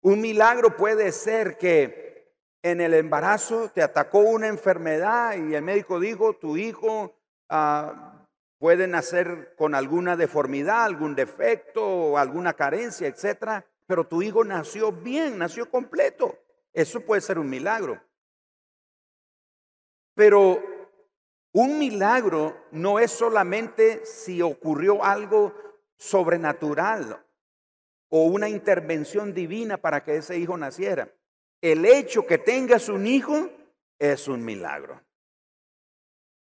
Un 0.02 0.20
milagro 0.20 0.76
puede 0.76 1.14
ser 1.14 1.58
que 1.58 2.36
en 2.64 2.82
el 2.82 2.94
embarazo 2.94 3.72
te 3.74 3.82
atacó 3.82 4.20
una 4.20 4.48
enfermedad 4.48 5.38
y 5.38 5.56
el 5.56 5.62
médico 5.62 6.02
dijo, 6.02 6.34
tu 6.34 6.58
hijo 6.58 7.16
ah, 7.48 8.28
puede 8.58 8.90
nacer 8.90 9.56
con 9.58 9.74
alguna 9.74 10.18
deformidad, 10.18 10.84
algún 10.84 11.16
defecto, 11.16 12.18
alguna 12.18 12.56
carencia, 12.56 13.08
etcétera, 13.08 13.66
pero 13.88 14.06
tu 14.06 14.22
hijo 14.22 14.44
nació 14.44 14.92
bien, 14.92 15.38
nació 15.38 15.70
completo. 15.72 16.38
Eso 16.74 17.00
puede 17.00 17.22
ser 17.22 17.40
un 17.40 17.50
milagro. 17.50 18.02
Pero 20.14 20.62
un 21.52 21.80
milagro 21.80 22.68
no 22.72 23.00
es 23.00 23.12
solamente 23.12 24.06
si 24.06 24.42
ocurrió 24.42 25.04
algo 25.04 25.54
sobrenatural 25.98 27.26
o 28.10 28.26
una 28.26 28.50
intervención 28.50 29.34
divina 29.34 29.78
para 29.78 30.04
que 30.04 30.18
ese 30.18 30.38
hijo 30.38 30.58
naciera. 30.58 31.12
El 31.62 31.86
hecho 31.86 32.26
que 32.26 32.38
tengas 32.38 32.90
un 32.90 33.06
hijo 33.06 33.50
es 33.98 34.28
un 34.28 34.44
milagro. 34.46 35.02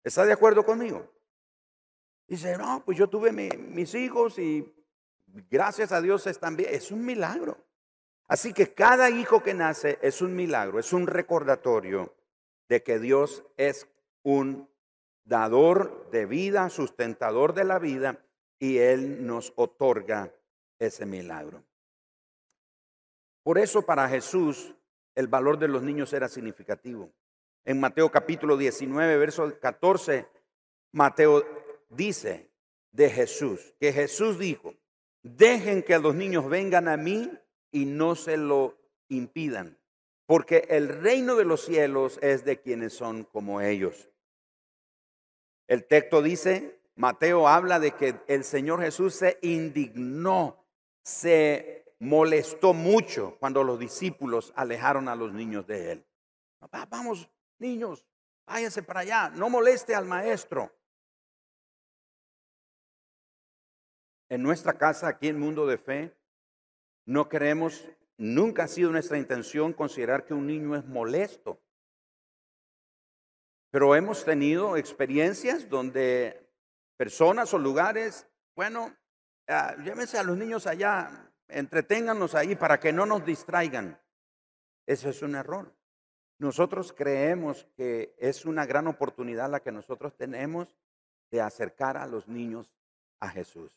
¿Está 0.03 0.25
de 0.25 0.33
acuerdo 0.33 0.63
conmigo? 0.63 1.11
Dice, 2.27 2.57
no, 2.57 2.81
pues 2.85 2.97
yo 2.97 3.09
tuve 3.09 3.31
mis 3.31 3.93
hijos 3.93 4.39
y 4.39 4.73
gracias 5.49 5.91
a 5.91 6.01
Dios 6.01 6.25
están 6.27 6.55
bien. 6.55 6.73
Es 6.73 6.91
un 6.91 7.05
milagro. 7.05 7.57
Así 8.27 8.53
que 8.53 8.73
cada 8.73 9.09
hijo 9.09 9.43
que 9.43 9.53
nace 9.53 9.99
es 10.01 10.21
un 10.21 10.33
milagro, 10.33 10.79
es 10.79 10.93
un 10.93 11.07
recordatorio 11.07 12.15
de 12.69 12.81
que 12.81 12.97
Dios 12.99 13.43
es 13.57 13.87
un 14.23 14.70
dador 15.23 16.09
de 16.11 16.25
vida, 16.25 16.69
sustentador 16.69 17.53
de 17.53 17.63
la 17.63 17.79
vida, 17.79 18.23
y 18.59 18.77
Él 18.77 19.25
nos 19.25 19.53
otorga 19.55 20.33
ese 20.79 21.05
milagro. 21.05 21.63
Por 23.43 23.57
eso 23.57 23.81
para 23.81 24.07
Jesús 24.07 24.75
el 25.15 25.27
valor 25.27 25.57
de 25.57 25.67
los 25.67 25.81
niños 25.81 26.13
era 26.13 26.27
significativo. 26.27 27.11
En 27.65 27.79
Mateo 27.79 28.09
capítulo 28.09 28.57
19, 28.57 29.17
verso 29.17 29.59
14, 29.59 30.27
Mateo 30.93 31.43
dice 31.89 32.51
de 32.91 33.09
Jesús, 33.09 33.73
que 33.79 33.93
Jesús 33.93 34.39
dijo, 34.39 34.73
dejen 35.21 35.83
que 35.83 35.97
los 35.99 36.15
niños 36.15 36.49
vengan 36.49 36.87
a 36.87 36.97
mí 36.97 37.31
y 37.71 37.85
no 37.85 38.15
se 38.15 38.37
lo 38.37 38.77
impidan, 39.09 39.77
porque 40.25 40.65
el 40.69 40.87
reino 40.87 41.35
de 41.35 41.45
los 41.45 41.65
cielos 41.65 42.19
es 42.21 42.45
de 42.45 42.61
quienes 42.61 42.93
son 42.93 43.23
como 43.23 43.61
ellos. 43.61 44.10
El 45.71 45.85
texto 45.85 46.21
dice, 46.21 46.81
Mateo 46.95 47.47
habla 47.47 47.79
de 47.79 47.91
que 47.91 48.19
el 48.27 48.43
Señor 48.43 48.81
Jesús 48.81 49.15
se 49.15 49.39
indignó, 49.41 50.65
se 51.01 51.95
molestó 51.99 52.73
mucho 52.73 53.37
cuando 53.39 53.63
los 53.63 53.79
discípulos 53.79 54.51
alejaron 54.57 55.07
a 55.07 55.15
los 55.15 55.31
niños 55.31 55.65
de 55.65 55.93
él. 55.93 56.05
Vamos, 56.89 57.29
niños, 57.57 58.05
váyanse 58.45 58.83
para 58.83 58.99
allá, 58.99 59.29
no 59.29 59.49
moleste 59.49 59.95
al 59.95 60.03
maestro. 60.03 60.75
En 64.27 64.43
nuestra 64.43 64.73
casa, 64.73 65.07
aquí 65.07 65.29
en 65.29 65.39
Mundo 65.39 65.65
de 65.65 65.77
Fe, 65.77 66.13
no 67.05 67.29
queremos, 67.29 67.87
nunca 68.17 68.65
ha 68.65 68.67
sido 68.67 68.91
nuestra 68.91 69.17
intención 69.17 69.71
considerar 69.71 70.25
que 70.25 70.33
un 70.33 70.47
niño 70.47 70.75
es 70.75 70.83
molesto. 70.83 71.61
Pero 73.71 73.95
hemos 73.95 74.25
tenido 74.25 74.75
experiencias 74.75 75.69
donde 75.69 76.45
personas 76.97 77.53
o 77.53 77.57
lugares, 77.57 78.27
bueno, 78.53 78.93
ah, 79.47 79.75
llévense 79.83 80.17
a 80.17 80.23
los 80.23 80.37
niños 80.37 80.67
allá, 80.67 81.31
entreténganlos 81.47 82.35
ahí 82.35 82.55
para 82.55 82.79
que 82.79 82.91
no 82.91 83.05
nos 83.05 83.25
distraigan. 83.25 83.99
Eso 84.85 85.09
es 85.09 85.21
un 85.21 85.35
error. 85.35 85.73
Nosotros 86.37 86.91
creemos 86.91 87.65
que 87.77 88.13
es 88.17 88.45
una 88.45 88.65
gran 88.65 88.87
oportunidad 88.87 89.49
la 89.49 89.61
que 89.61 89.71
nosotros 89.71 90.17
tenemos 90.17 90.75
de 91.29 91.39
acercar 91.39 91.95
a 91.95 92.07
los 92.07 92.27
niños 92.27 92.73
a 93.21 93.29
Jesús. 93.29 93.71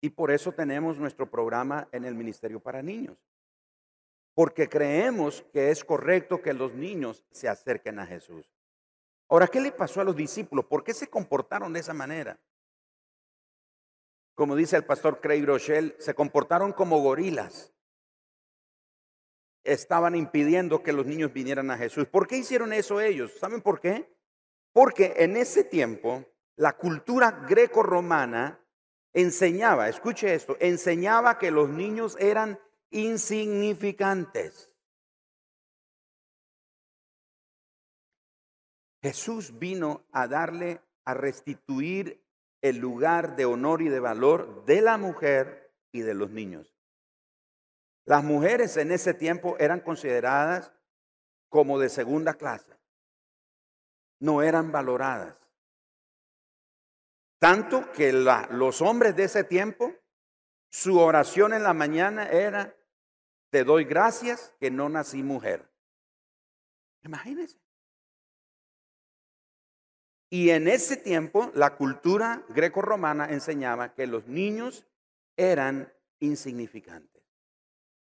Y 0.00 0.10
por 0.10 0.30
eso 0.30 0.52
tenemos 0.52 0.98
nuestro 0.98 1.30
programa 1.30 1.88
en 1.92 2.04
el 2.04 2.14
Ministerio 2.14 2.60
para 2.60 2.82
Niños. 2.82 3.16
Porque 4.34 4.68
creemos 4.68 5.42
que 5.52 5.70
es 5.70 5.82
correcto 5.82 6.42
que 6.42 6.52
los 6.52 6.74
niños 6.74 7.24
se 7.30 7.48
acerquen 7.48 7.98
a 7.98 8.06
Jesús. 8.06 8.57
Ahora, 9.28 9.46
¿qué 9.48 9.60
le 9.60 9.72
pasó 9.72 10.00
a 10.00 10.04
los 10.04 10.16
discípulos? 10.16 10.64
¿Por 10.64 10.82
qué 10.82 10.94
se 10.94 11.08
comportaron 11.08 11.72
de 11.72 11.80
esa 11.80 11.92
manera? 11.92 12.38
Como 14.34 14.56
dice 14.56 14.76
el 14.76 14.84
pastor 14.84 15.20
Craig 15.20 15.44
Rochelle, 15.44 15.96
se 15.98 16.14
comportaron 16.14 16.72
como 16.72 17.02
gorilas. 17.02 17.74
Estaban 19.64 20.14
impidiendo 20.14 20.82
que 20.82 20.92
los 20.92 21.04
niños 21.04 21.32
vinieran 21.32 21.70
a 21.70 21.76
Jesús. 21.76 22.06
¿Por 22.06 22.26
qué 22.26 22.38
hicieron 22.38 22.72
eso 22.72 23.00
ellos? 23.00 23.32
¿Saben 23.38 23.60
por 23.60 23.80
qué? 23.80 24.16
Porque 24.72 25.14
en 25.18 25.36
ese 25.36 25.64
tiempo 25.64 26.24
la 26.56 26.76
cultura 26.76 27.44
greco-romana 27.48 28.64
enseñaba, 29.12 29.88
escuche 29.88 30.32
esto, 30.32 30.56
enseñaba 30.60 31.38
que 31.38 31.50
los 31.50 31.68
niños 31.68 32.16
eran 32.18 32.58
insignificantes. 32.90 34.67
Jesús 39.02 39.58
vino 39.58 40.04
a 40.12 40.26
darle, 40.26 40.80
a 41.04 41.14
restituir 41.14 42.24
el 42.60 42.78
lugar 42.78 43.36
de 43.36 43.44
honor 43.44 43.82
y 43.82 43.88
de 43.88 44.00
valor 44.00 44.64
de 44.64 44.80
la 44.80 44.98
mujer 44.98 45.72
y 45.92 46.00
de 46.00 46.14
los 46.14 46.30
niños. 46.30 46.74
Las 48.04 48.24
mujeres 48.24 48.76
en 48.76 48.90
ese 48.90 49.14
tiempo 49.14 49.56
eran 49.58 49.80
consideradas 49.80 50.72
como 51.48 51.78
de 51.78 51.88
segunda 51.88 52.34
clase. 52.34 52.76
No 54.20 54.42
eran 54.42 54.72
valoradas. 54.72 55.36
Tanto 57.38 57.92
que 57.92 58.12
los 58.12 58.82
hombres 58.82 59.14
de 59.14 59.24
ese 59.24 59.44
tiempo, 59.44 59.94
su 60.70 60.98
oración 60.98 61.52
en 61.52 61.62
la 61.62 61.72
mañana 61.72 62.28
era, 62.28 62.74
te 63.50 63.62
doy 63.62 63.84
gracias 63.84 64.52
que 64.58 64.70
no 64.70 64.88
nací 64.88 65.22
mujer. 65.22 65.70
Imagínense. 67.04 67.58
Y 70.30 70.50
en 70.50 70.68
ese 70.68 70.96
tiempo 70.96 71.50
la 71.54 71.76
cultura 71.76 72.44
greco-romana 72.48 73.30
enseñaba 73.30 73.94
que 73.94 74.06
los 74.06 74.26
niños 74.28 74.86
eran 75.36 75.92
insignificantes. 76.20 77.22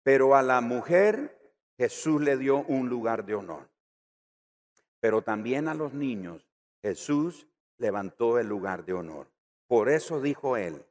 Pero 0.02 0.35
a 0.35 0.42
la 0.42 0.61
mujer 0.61 1.37
Jesús 1.76 2.22
le 2.22 2.37
dio 2.37 2.59
un 2.62 2.88
lugar 2.88 3.26
de 3.26 3.35
honor. 3.35 3.68
Pero 5.00 5.22
también 5.22 5.68
a 5.68 5.74
los 5.74 5.92
niños 5.92 6.46
Jesús 6.83 7.46
levantó 7.79 8.38
el 8.38 8.48
lugar 8.48 8.85
de 8.85 8.94
honor. 8.94 9.31
Por 9.66 9.88
eso 9.90 10.20
dijo 10.20 10.57
él, 10.57 10.87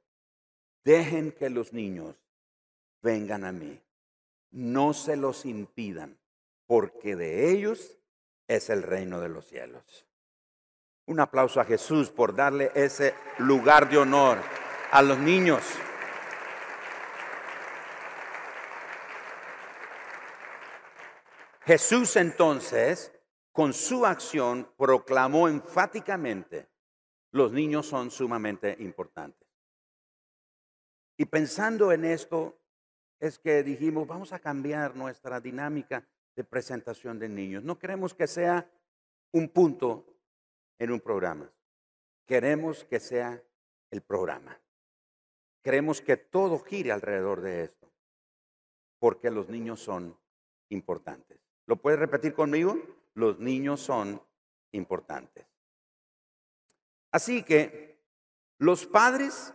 dejen 0.84 1.32
que 1.32 1.50
los 1.50 1.74
niños 1.74 2.16
vengan 3.02 3.46
a 3.46 3.52
mí. 3.52 3.82
No 4.52 4.94
se 4.94 5.16
los 5.16 5.46
impidan, 5.46 6.20
porque 6.68 7.16
de 7.16 7.52
ellos 7.52 7.98
es 8.48 8.70
el 8.70 8.84
reino 8.84 9.22
de 9.22 9.30
los 9.30 9.48
cielos. 9.48 10.06
Un 11.08 11.20
aplauso 11.20 11.60
a 11.60 11.66
Jesús 11.66 12.10
por 12.10 12.36
darle 12.36 12.72
ese 12.74 13.14
lugar 13.38 13.90
de 13.90 13.98
honor 13.98 14.40
a 14.92 15.02
los 15.02 15.18
niños. 15.20 15.62
Jesús 21.66 22.16
entonces, 22.16 23.12
con 23.52 23.74
su 23.74 24.06
acción, 24.06 24.72
proclamó 24.78 25.48
enfáticamente, 25.48 26.70
los 27.32 27.52
niños 27.52 27.88
son 27.88 28.12
sumamente 28.12 28.76
importantes. 28.80 29.48
Y 31.18 31.26
pensando 31.26 31.92
en 31.92 32.06
esto, 32.06 32.60
es 33.20 33.40
que 33.40 33.64
dijimos, 33.64 34.08
vamos 34.08 34.34
a 34.34 34.40
cambiar 34.40 34.96
nuestra 34.96 35.40
dinámica 35.40 36.08
de 36.36 36.44
presentación 36.44 37.18
de 37.18 37.30
niños. 37.30 37.64
No 37.64 37.80
queremos 37.80 38.14
que 38.14 38.28
sea 38.28 38.70
un 39.32 39.50
punto 39.50 40.15
en 40.80 40.92
un 40.92 41.00
programa. 41.00 41.52
Queremos 42.26 42.84
que 42.86 43.00
sea 43.00 43.42
el 43.92 44.02
programa. 44.02 44.60
Queremos 45.64 46.02
que 46.02 46.18
todo 46.18 46.60
gire 46.60 46.92
alrededor 46.92 47.42
de 47.42 47.64
esto, 47.64 47.92
porque 49.00 49.32
los 49.32 49.50
niños 49.50 49.80
son 49.80 50.18
importantes. 50.70 51.40
¿Lo 51.66 51.78
puedes 51.78 52.00
repetir 52.00 52.34
conmigo? 52.34 52.78
Los 53.14 53.40
niños 53.40 53.82
son 53.82 54.22
importantes. 54.72 55.46
Así 57.12 57.44
que 57.44 58.00
los 58.58 58.86
padres 58.86 59.54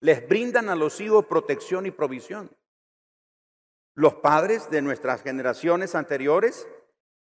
les 0.00 0.26
brindan 0.28 0.68
a 0.68 0.76
los 0.76 1.00
hijos 1.00 1.26
protección 1.26 1.86
y 1.86 1.90
provisión. 1.90 2.50
Los 3.94 4.14
padres 4.14 4.70
de 4.70 4.80
nuestras 4.80 5.22
generaciones 5.22 5.94
anteriores 5.94 6.66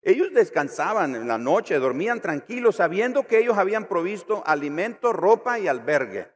ellos 0.03 0.33
descansaban 0.33 1.15
en 1.15 1.27
la 1.27 1.37
noche, 1.37 1.79
dormían 1.79 2.21
tranquilos, 2.21 2.75
sabiendo 2.75 3.25
que 3.25 3.39
ellos 3.39 3.57
habían 3.57 3.87
provisto 3.87 4.43
alimento, 4.45 5.13
ropa 5.13 5.59
y 5.59 5.67
albergue. 5.67 6.29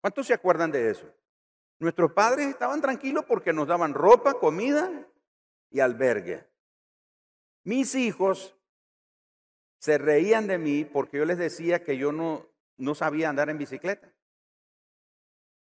¿Cuántos 0.00 0.28
se 0.28 0.34
acuerdan 0.34 0.70
de 0.70 0.90
eso? 0.90 1.12
Nuestros 1.80 2.12
padres 2.12 2.46
estaban 2.46 2.80
tranquilos 2.80 3.24
porque 3.26 3.52
nos 3.52 3.66
daban 3.66 3.92
ropa, 3.92 4.34
comida 4.34 4.88
y 5.70 5.80
albergue. 5.80 6.46
Mis 7.64 7.96
hijos 7.96 8.56
se 9.78 9.98
reían 9.98 10.46
de 10.46 10.58
mí 10.58 10.84
porque 10.84 11.18
yo 11.18 11.24
les 11.24 11.38
decía 11.38 11.82
que 11.82 11.98
yo 11.98 12.12
no, 12.12 12.46
no 12.76 12.94
sabía 12.94 13.28
andar 13.28 13.50
en 13.50 13.58
bicicleta. 13.58 14.15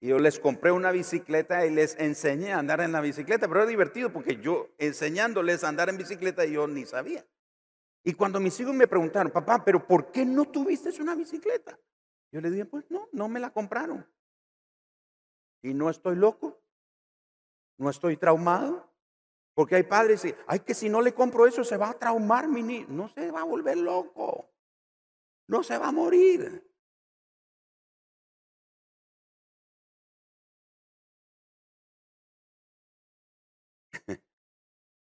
Y 0.05 0.09
yo 0.09 0.19
les 0.19 0.39
compré 0.39 0.71
una 0.71 0.93
bicicleta 0.93 1.65
y 1.65 1.71
les 1.71 1.99
enseñé 1.99 2.53
a 2.53 2.59
andar 2.59 2.83
en 2.83 2.93
la 2.93 3.01
bicicleta, 3.01 3.49
pero 3.49 3.61
era 3.61 3.71
divertido 3.71 4.13
porque 4.13 4.37
yo 4.37 4.69
enseñándoles 4.77 5.65
a 5.65 5.69
andar 5.69 5.89
en 5.89 5.97
bicicleta 5.97 6.45
yo 6.45 6.69
ni 6.69 6.85
sabía. 6.85 7.25
Y 8.03 8.13
cuando 8.13 8.39
mis 8.39 8.61
hijos 8.61 8.75
me 8.75 8.87
preguntaron, 8.87 9.33
papá, 9.33 9.65
pero 9.65 9.87
¿por 9.87 10.13
qué 10.13 10.27
no 10.27 10.45
tuviste 10.45 10.91
una 11.01 11.15
bicicleta? 11.15 11.81
Yo 12.31 12.43
le 12.43 12.51
dije, 12.51 12.67
pues 12.67 12.85
no, 12.91 13.09
no 13.13 13.31
me 13.31 13.41
la 13.41 13.49
compraron. 13.49 14.07
Y 15.63 15.73
no 15.73 15.89
estoy 15.89 16.17
loco, 16.17 16.61
no 17.79 17.89
estoy 17.89 18.19
traumado, 18.19 18.87
porque 19.55 19.77
hay 19.77 19.85
padres 19.85 20.21
que 20.21 20.37
ay, 20.47 20.61
que 20.61 20.75
si 20.75 20.91
no 20.91 21.01
le 21.01 21.15
compro 21.15 21.47
eso 21.47 21.65
se 21.65 21.79
va 21.79 21.89
a 21.89 21.99
traumar 21.99 22.47
mi 22.47 22.63
niño. 22.63 22.89
No 22.91 23.09
se 23.09 23.31
va 23.31 23.41
a 23.41 23.45
volver 23.45 23.79
loco, 23.79 24.51
no 25.47 25.63
se 25.63 25.79
va 25.79 25.89
a 25.89 25.93
morir. 25.93 26.74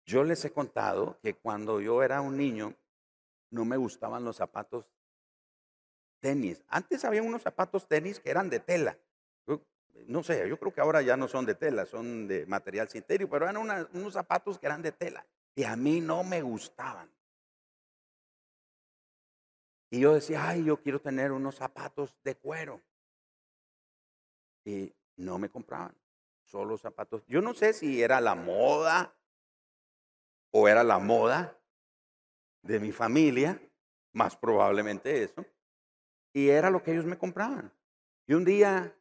Yo 0.06 0.24
les 0.24 0.46
he 0.46 0.52
contado 0.52 1.18
que 1.22 1.34
cuando 1.34 1.82
yo 1.82 2.04
era 2.04 2.22
un 2.22 2.38
niño 2.38 2.76
no 3.50 3.66
me 3.66 3.78
gustaban 3.78 4.24
los 4.24 4.36
zapatos 4.36 4.86
tenis. 6.20 6.64
Antes 6.68 7.04
había 7.06 7.24
unos 7.24 7.42
zapatos 7.42 7.88
tenis 7.88 8.20
que 8.20 8.30
eran 8.30 8.50
de 8.50 8.60
tela. 8.60 8.98
no 10.08 10.24
sé, 10.24 10.48
yo 10.48 10.60
creo 10.60 10.74
que 10.74 10.82
ahora 10.82 11.02
ya 11.02 11.16
no 11.18 11.28
son 11.28 11.46
de 11.46 11.56
tela, 11.56 11.86
son 11.86 12.28
de 12.28 12.46
material 12.46 12.90
sintético, 12.90 13.32
pero 13.32 13.46
eran 13.50 13.88
unos 13.94 14.14
zapatos 14.14 14.60
que 14.60 14.66
eran 14.68 14.82
de 14.82 14.92
tela. 14.92 15.26
Y 15.56 15.64
a 15.64 15.76
mí 15.76 16.02
no 16.02 16.24
me 16.24 16.42
gustaban. 16.42 17.10
Y 19.90 20.02
yo 20.02 20.14
decía, 20.14 20.50
ay, 20.50 20.66
yo 20.66 20.82
quiero 20.82 21.00
tener 21.00 21.32
unos 21.32 21.56
zapatos 21.56 22.14
de 22.24 22.36
cuero. 22.36 22.82
Y 24.66 24.94
no 25.16 25.40
me 25.40 25.50
compraban. 25.50 25.96
solo 26.44 26.78
zapatos. 26.78 27.24
Yo 27.28 27.42
no 27.42 27.54
sé 27.54 27.74
si 27.74 28.04
era 28.04 28.20
la 28.22 28.36
moda 28.36 29.16
o 30.58 30.70
era 30.70 30.86
la 30.86 31.00
moda 31.00 31.60
de 32.62 32.80
mi 32.80 32.94
familia, 32.94 33.62
más 34.14 34.38
probablemente 34.38 35.22
eso. 35.22 35.46
Y 36.32 36.48
era 36.48 36.70
lo 36.70 36.82
que 36.82 36.94
ellos 36.94 37.04
me 37.04 37.18
compraban. 37.18 37.74
Y 38.26 38.36
un 38.36 38.46
día 38.46 38.96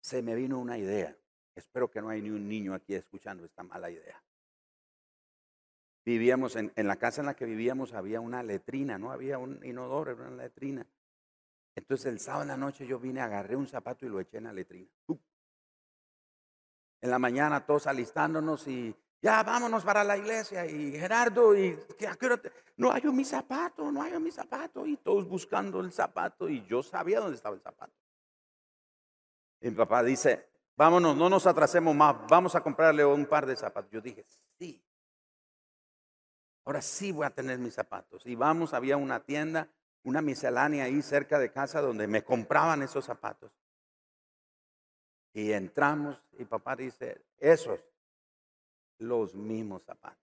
se 0.00 0.20
me 0.20 0.34
vino 0.34 0.58
una 0.58 0.76
idea. 0.76 1.16
Espero 1.54 1.88
que 1.88 2.02
no 2.02 2.08
hay 2.08 2.22
ni 2.22 2.30
un 2.30 2.48
niño 2.48 2.74
aquí 2.74 2.92
escuchando 2.92 3.44
esta 3.44 3.62
mala 3.62 3.88
idea. 3.88 4.20
Vivíamos 6.04 6.56
en, 6.56 6.72
la 6.74 6.96
casa 6.96 7.20
en 7.20 7.26
la 7.26 7.36
que 7.36 7.44
vivíamos, 7.44 7.94
había 7.94 8.20
una 8.20 8.42
letrina, 8.42 8.98
no 8.98 9.12
había 9.12 9.38
un 9.38 9.64
inodoro, 9.64 10.10
era 10.10 10.26
una 10.26 10.42
letrina. 10.42 10.84
Entonces 11.76 12.06
el 12.06 12.18
sábado 12.18 12.42
en 12.42 12.48
la 12.48 12.56
noche 12.56 12.84
yo 12.84 12.98
vine, 12.98 13.20
agarré 13.20 13.54
un 13.54 13.68
zapato 13.68 14.04
y 14.06 14.08
lo 14.08 14.18
eché 14.18 14.38
en 14.38 14.44
la 14.44 14.52
letrina. 14.52 14.90
En 17.00 17.10
la 17.10 17.20
mañana 17.20 17.64
todos 17.64 17.86
alistándonos 17.86 18.66
y 18.66 18.92
ya 19.22 19.42
vámonos 19.42 19.84
para 19.84 20.02
la 20.02 20.16
iglesia. 20.16 20.64
Y 20.66 20.92
Gerardo, 20.92 21.56
y 21.56 21.78
no 22.76 22.90
hay 22.90 23.02
mi 23.04 23.24
zapato, 23.24 23.92
no 23.92 24.02
hay 24.02 24.18
mi 24.18 24.30
zapato. 24.30 24.86
Y 24.86 24.96
todos 24.96 25.28
buscando 25.28 25.80
el 25.80 25.92
zapato 25.92 26.48
y 26.48 26.64
yo 26.66 26.82
sabía 26.82 27.20
dónde 27.20 27.36
estaba 27.36 27.54
el 27.54 27.60
zapato. 27.60 27.92
Y 29.60 29.70
papá 29.72 30.02
dice, 30.02 30.48
vámonos, 30.74 31.14
no 31.16 31.28
nos 31.28 31.46
atrasemos 31.46 31.94
más, 31.94 32.16
vamos 32.28 32.54
a 32.54 32.62
comprarle 32.62 33.04
un 33.04 33.26
par 33.26 33.44
de 33.44 33.56
zapatos. 33.56 33.90
Yo 33.90 34.00
dije, 34.00 34.24
sí. 34.58 34.82
Ahora 36.64 36.80
sí 36.80 37.12
voy 37.12 37.26
a 37.26 37.30
tener 37.30 37.58
mis 37.58 37.74
zapatos. 37.74 38.24
Y 38.24 38.34
vamos, 38.34 38.72
había 38.72 38.96
una 38.96 39.20
tienda, 39.20 39.68
una 40.02 40.22
miscelánea 40.22 40.84
ahí 40.84 41.02
cerca 41.02 41.38
de 41.38 41.52
casa 41.52 41.82
donde 41.82 42.06
me 42.06 42.24
compraban 42.24 42.82
esos 42.82 43.04
zapatos. 43.04 43.52
Y 45.34 45.52
entramos 45.52 46.18
y 46.38 46.44
papá 46.44 46.74
dice, 46.74 47.22
esos, 47.38 47.80
los 49.00 49.34
mismos 49.34 49.82
zapatos. 49.82 50.18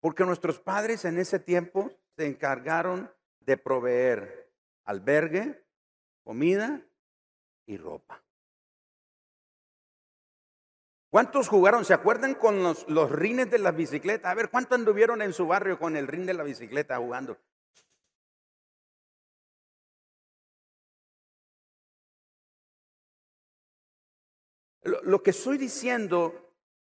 Porque 0.00 0.24
nuestros 0.24 0.58
padres 0.58 1.04
en 1.04 1.18
ese 1.18 1.38
tiempo 1.38 1.92
se 2.16 2.26
encargaron 2.26 3.12
de 3.40 3.56
proveer 3.56 4.52
albergue, 4.84 5.64
comida 6.24 6.84
y 7.66 7.76
ropa. 7.76 8.22
¿Cuántos 11.10 11.48
jugaron? 11.48 11.84
¿Se 11.84 11.94
acuerdan 11.94 12.34
con 12.34 12.62
los, 12.62 13.10
rines 13.12 13.50
de 13.50 13.58
la 13.58 13.70
bicicleta? 13.70 14.30
A 14.30 14.34
ver, 14.34 14.50
¿cuántos 14.50 14.78
anduvieron 14.78 15.20
en 15.20 15.34
su 15.34 15.46
barrio 15.46 15.78
con 15.78 15.96
el 15.96 16.08
rin 16.08 16.24
de 16.24 16.34
la 16.34 16.42
bicicleta 16.42 16.96
jugando? 16.96 17.38
Lo, 24.82 25.22
que 25.22 25.30
estoy 25.30 25.58
diciendo 25.58 26.52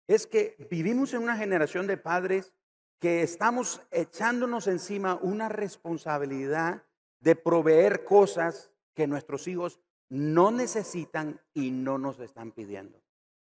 es 0.07 0.25
que 0.25 0.55
vivimos 0.69 1.13
en 1.13 1.23
una 1.23 1.35
generación 1.35 1.85
de 1.87 1.97
padres 1.97 2.53
que 2.99 3.21
estamos 3.21 3.81
echándonos 3.91 4.67
encima 4.67 5.19
una 5.21 5.49
responsabilidad 5.49 6.83
de 7.19 7.35
proveer 7.35 8.05
cosas 8.05 8.71
que 8.93 9.07
nuestros 9.07 9.47
hijos 9.47 9.79
no 10.09 10.51
necesitan 10.51 11.41
y 11.53 11.71
no 11.71 11.97
nos 11.97 12.19
están 12.19 12.51
pidiendo. 12.51 13.01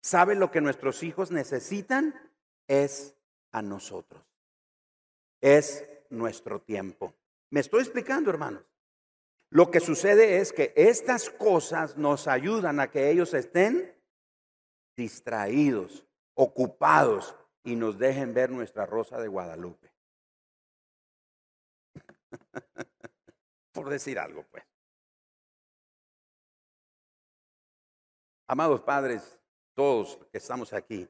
¿Sabe 0.02 0.36
lo 0.36 0.52
que 0.52 0.62
nuestros 0.62 1.04
hijos 1.04 1.32
necesitan? 1.32 2.14
Es 2.68 3.16
a 3.52 3.62
nosotros. 3.62 4.24
Es 5.42 5.86
nuestro 6.10 6.62
tiempo. 6.62 7.14
¿Me 7.50 7.60
estoy 7.60 7.82
explicando, 7.82 8.30
hermanos? 8.30 8.64
Lo 9.50 9.70
que 9.70 9.80
sucede 9.80 10.38
es 10.38 10.54
que 10.54 10.74
estas 10.76 11.30
cosas 11.30 11.98
nos 11.98 12.28
ayudan 12.28 12.80
a 12.80 12.90
que 12.90 13.12
ellos 13.12 13.34
estén 13.34 13.94
distraídos, 14.96 16.06
ocupados 16.34 17.36
y 17.64 17.76
nos 17.76 17.98
dejen 17.98 18.34
ver 18.34 18.50
nuestra 18.52 18.86
rosa 18.86 19.20
de 19.20 19.28
Guadalupe. 19.28 19.92
Por 23.72 23.90
decir 23.90 24.20
algo, 24.20 24.44
pues. 24.44 24.64
Amados 28.48 28.82
padres, 28.82 29.40
todos 29.74 30.20
que 30.32 30.38
estamos 30.38 30.74
aquí, 30.74 31.10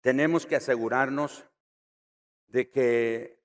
tenemos 0.00 0.46
que 0.46 0.56
asegurarnos 0.56 1.44
de 2.48 2.70
que 2.70 3.42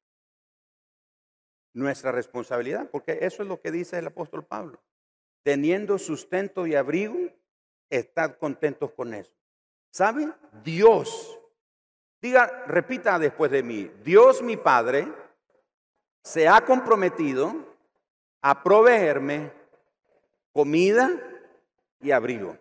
nuestra 1.73 2.11
responsabilidad, 2.11 2.89
porque 2.89 3.19
eso 3.21 3.43
es 3.43 3.49
lo 3.49 3.61
que 3.61 3.71
dice 3.71 3.99
el 3.99 4.07
apóstol 4.07 4.45
Pablo, 4.45 4.81
teniendo 5.43 5.97
sustento 5.97 6.67
y 6.67 6.75
abrigo, 6.75 7.17
estad 7.89 8.37
contentos 8.37 8.91
con 8.91 9.13
eso. 9.13 9.33
¿Saben? 9.91 10.33
Dios, 10.63 11.39
diga, 12.21 12.65
repita 12.67 13.17
después 13.17 13.51
de 13.51 13.63
mí, 13.63 13.91
Dios 14.03 14.41
mi 14.41 14.57
Padre 14.57 15.07
se 16.23 16.47
ha 16.47 16.63
comprometido 16.63 17.55
a 18.41 18.63
proveerme 18.63 19.51
comida 20.51 21.09
y 21.99 22.11
abrigo. 22.11 22.57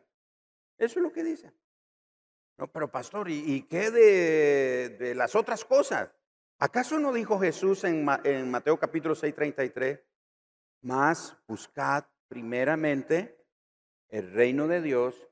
Eso 0.79 0.99
es 0.99 1.03
lo 1.03 1.13
que 1.13 1.25
dice. 1.25 1.53
No, 2.57 2.67
pero 2.67 2.91
pastor, 2.91 3.29
¿y, 3.31 3.63
qué 3.63 3.91
de, 3.91 5.15
las 5.15 5.37
otras 5.37 5.65
cosas? 5.65 6.11
¿Acaso 6.59 6.99
no 6.99 7.13
dijo 7.13 7.39
Jesús 7.39 7.85
en, 7.85 8.07
en 8.25 8.51
Mateo 8.51 8.79
capítulo 8.79 9.15
6, 9.15 9.35
33? 9.35 10.01
Más 10.83 11.37
buscad 11.47 12.05
primeramente 12.27 13.38
el 14.09 14.33
reino 14.33 14.69
de 14.69 14.81
Dios 14.81 15.29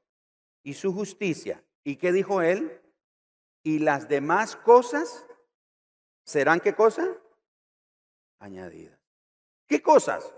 y 0.63 0.75
su 0.75 0.93
justicia. 0.93 1.63
¿Y 1.85 1.97
qué 1.97 2.13
dijo 2.13 2.43
él? 2.43 2.81
Y 3.63 3.81
las 3.81 4.09
demás 4.09 4.57
cosas 4.57 5.27
serán 6.25 6.61
qué 6.61 6.75
cosa? 6.75 7.07
Añadidas. 8.39 8.99
¿Qué 9.67 9.83
cosas? 9.83 10.33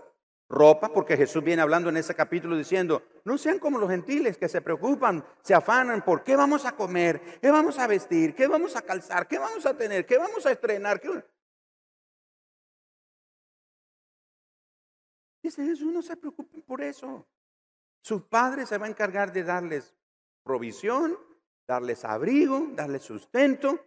ropa, 0.49 0.91
porque 0.91 1.15
Jesús 1.15 1.43
viene 1.43 1.61
hablando 1.61 1.89
en 1.89 1.97
ese 1.97 2.15
capítulo 2.15 2.57
diciendo, 2.57 3.03
no 3.23 3.37
sean 3.37 3.59
como 3.59 3.77
los 3.77 3.89
gentiles 3.89 4.37
que 4.37 4.49
se 4.49 4.61
preocupan, 4.61 5.23
se 5.43 5.53
afanan 5.53 6.03
por 6.03 6.23
qué 6.23 6.35
vamos 6.35 6.65
a 6.65 6.75
comer, 6.75 7.39
qué 7.39 7.51
vamos 7.51 7.77
a 7.77 7.85
vestir, 7.85 8.33
qué 8.33 8.47
vamos 8.47 8.75
a 8.75 8.81
calzar, 8.81 9.27
qué 9.27 9.37
vamos 9.37 9.65
a 9.65 9.77
tener, 9.77 10.05
qué 10.05 10.17
vamos 10.17 10.45
a 10.45 10.51
estrenar. 10.51 10.99
Dice 15.41 15.63
Jesús, 15.63 15.93
no 15.93 16.01
se 16.01 16.17
preocupen 16.17 16.63
por 16.63 16.81
eso. 16.81 17.27
Su 18.01 18.27
padre 18.27 18.65
se 18.65 18.77
va 18.77 18.85
a 18.85 18.89
encargar 18.89 19.31
de 19.31 19.43
darles 19.43 19.93
provisión, 20.43 21.17
darles 21.67 22.05
abrigo, 22.05 22.69
darles 22.71 23.03
sustento 23.03 23.79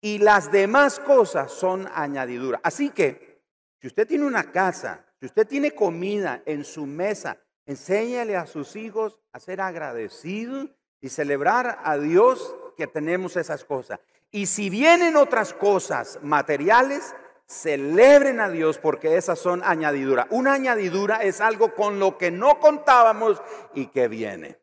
y 0.00 0.18
las 0.18 0.50
demás 0.50 0.98
cosas 0.98 1.52
son 1.52 1.88
añadiduras. 1.94 2.60
Así 2.64 2.90
que, 2.90 3.40
si 3.80 3.86
usted 3.86 4.06
tiene 4.06 4.26
una 4.26 4.50
casa, 4.50 5.04
si 5.20 5.26
usted 5.26 5.46
tiene 5.46 5.72
comida 5.72 6.42
en 6.44 6.64
su 6.64 6.86
mesa, 6.86 7.38
enséñale 7.64 8.36
a 8.36 8.46
sus 8.46 8.74
hijos 8.74 9.20
a 9.32 9.38
ser 9.38 9.60
agradecidos 9.60 10.70
y 11.00 11.08
celebrar 11.08 11.78
a 11.84 11.96
Dios 11.98 12.54
que 12.76 12.86
tenemos 12.88 13.36
esas 13.36 13.64
cosas. 13.64 14.00
Y 14.30 14.46
si 14.46 14.70
vienen 14.70 15.14
otras 15.16 15.52
cosas 15.52 16.18
materiales, 16.22 17.14
celebren 17.52 18.40
a 18.40 18.48
Dios 18.48 18.78
porque 18.78 19.16
esas 19.16 19.38
son 19.38 19.62
añadiduras. 19.64 20.26
Una 20.30 20.54
añadidura 20.54 21.22
es 21.22 21.40
algo 21.40 21.74
con 21.74 21.98
lo 21.98 22.18
que 22.18 22.30
no 22.30 22.58
contábamos 22.58 23.42
y 23.74 23.86
que 23.86 24.08
viene. 24.08 24.58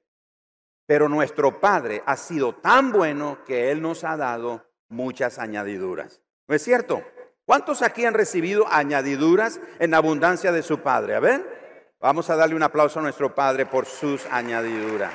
Pero 0.85 1.07
nuestro 1.07 1.59
Padre 1.59 2.01
ha 2.05 2.17
sido 2.17 2.55
tan 2.55 2.91
bueno 2.91 3.39
que 3.45 3.71
Él 3.71 3.81
nos 3.81 4.03
ha 4.03 4.17
dado 4.17 4.65
muchas 4.89 5.37
añadiduras. 5.37 6.21
¿No 6.47 6.55
es 6.55 6.63
cierto? 6.63 7.03
¿Cuántos 7.45 7.81
aquí 7.83 8.05
han 8.05 8.15
recibido 8.15 8.67
añadiduras 8.67 9.59
en 9.79 9.93
abundancia 9.93 10.51
de 10.51 10.63
su 10.63 10.79
Padre? 10.79 11.15
A 11.15 11.19
ver, 11.19 11.95
vamos 11.99 12.29
a 12.29 12.35
darle 12.35 12.55
un 12.55 12.63
aplauso 12.63 12.99
a 12.99 13.03
nuestro 13.03 13.35
Padre 13.35 13.67
por 13.67 13.85
sus 13.85 14.25
añadiduras. 14.31 15.13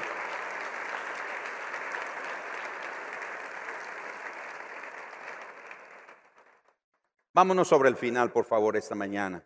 Vámonos 7.35 7.67
sobre 7.67 7.89
el 7.89 7.97
final, 7.97 8.31
por 8.31 8.45
favor, 8.45 8.77
esta 8.77 8.95
mañana. 8.95 9.45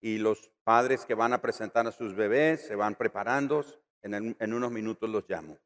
Y 0.00 0.18
los 0.18 0.50
padres 0.64 1.06
que 1.06 1.14
van 1.14 1.32
a 1.32 1.40
presentar 1.40 1.86
a 1.86 1.92
sus 1.92 2.14
bebés 2.14 2.66
se 2.66 2.74
van 2.74 2.96
preparando. 2.96 3.64
En, 4.02 4.52
unos 4.52 4.70
minutos 4.70 5.08
los 5.08 5.24
llamo. 5.28 5.56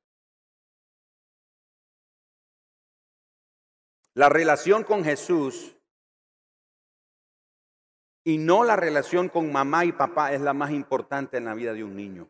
La 4.14 4.28
relación 4.28 4.84
con 4.84 5.02
Jesús 5.02 5.74
y 8.22 8.38
no 8.38 8.62
la 8.62 8.76
relación 8.76 9.28
con 9.28 9.50
mamá 9.50 9.86
y 9.86 9.92
papá 9.92 10.32
es 10.32 10.40
la 10.40 10.52
más 10.52 10.70
importante 10.70 11.38
en 11.38 11.46
la 11.46 11.54
vida 11.54 11.72
de 11.72 11.82
un 11.82 11.96
niño. 11.96 12.28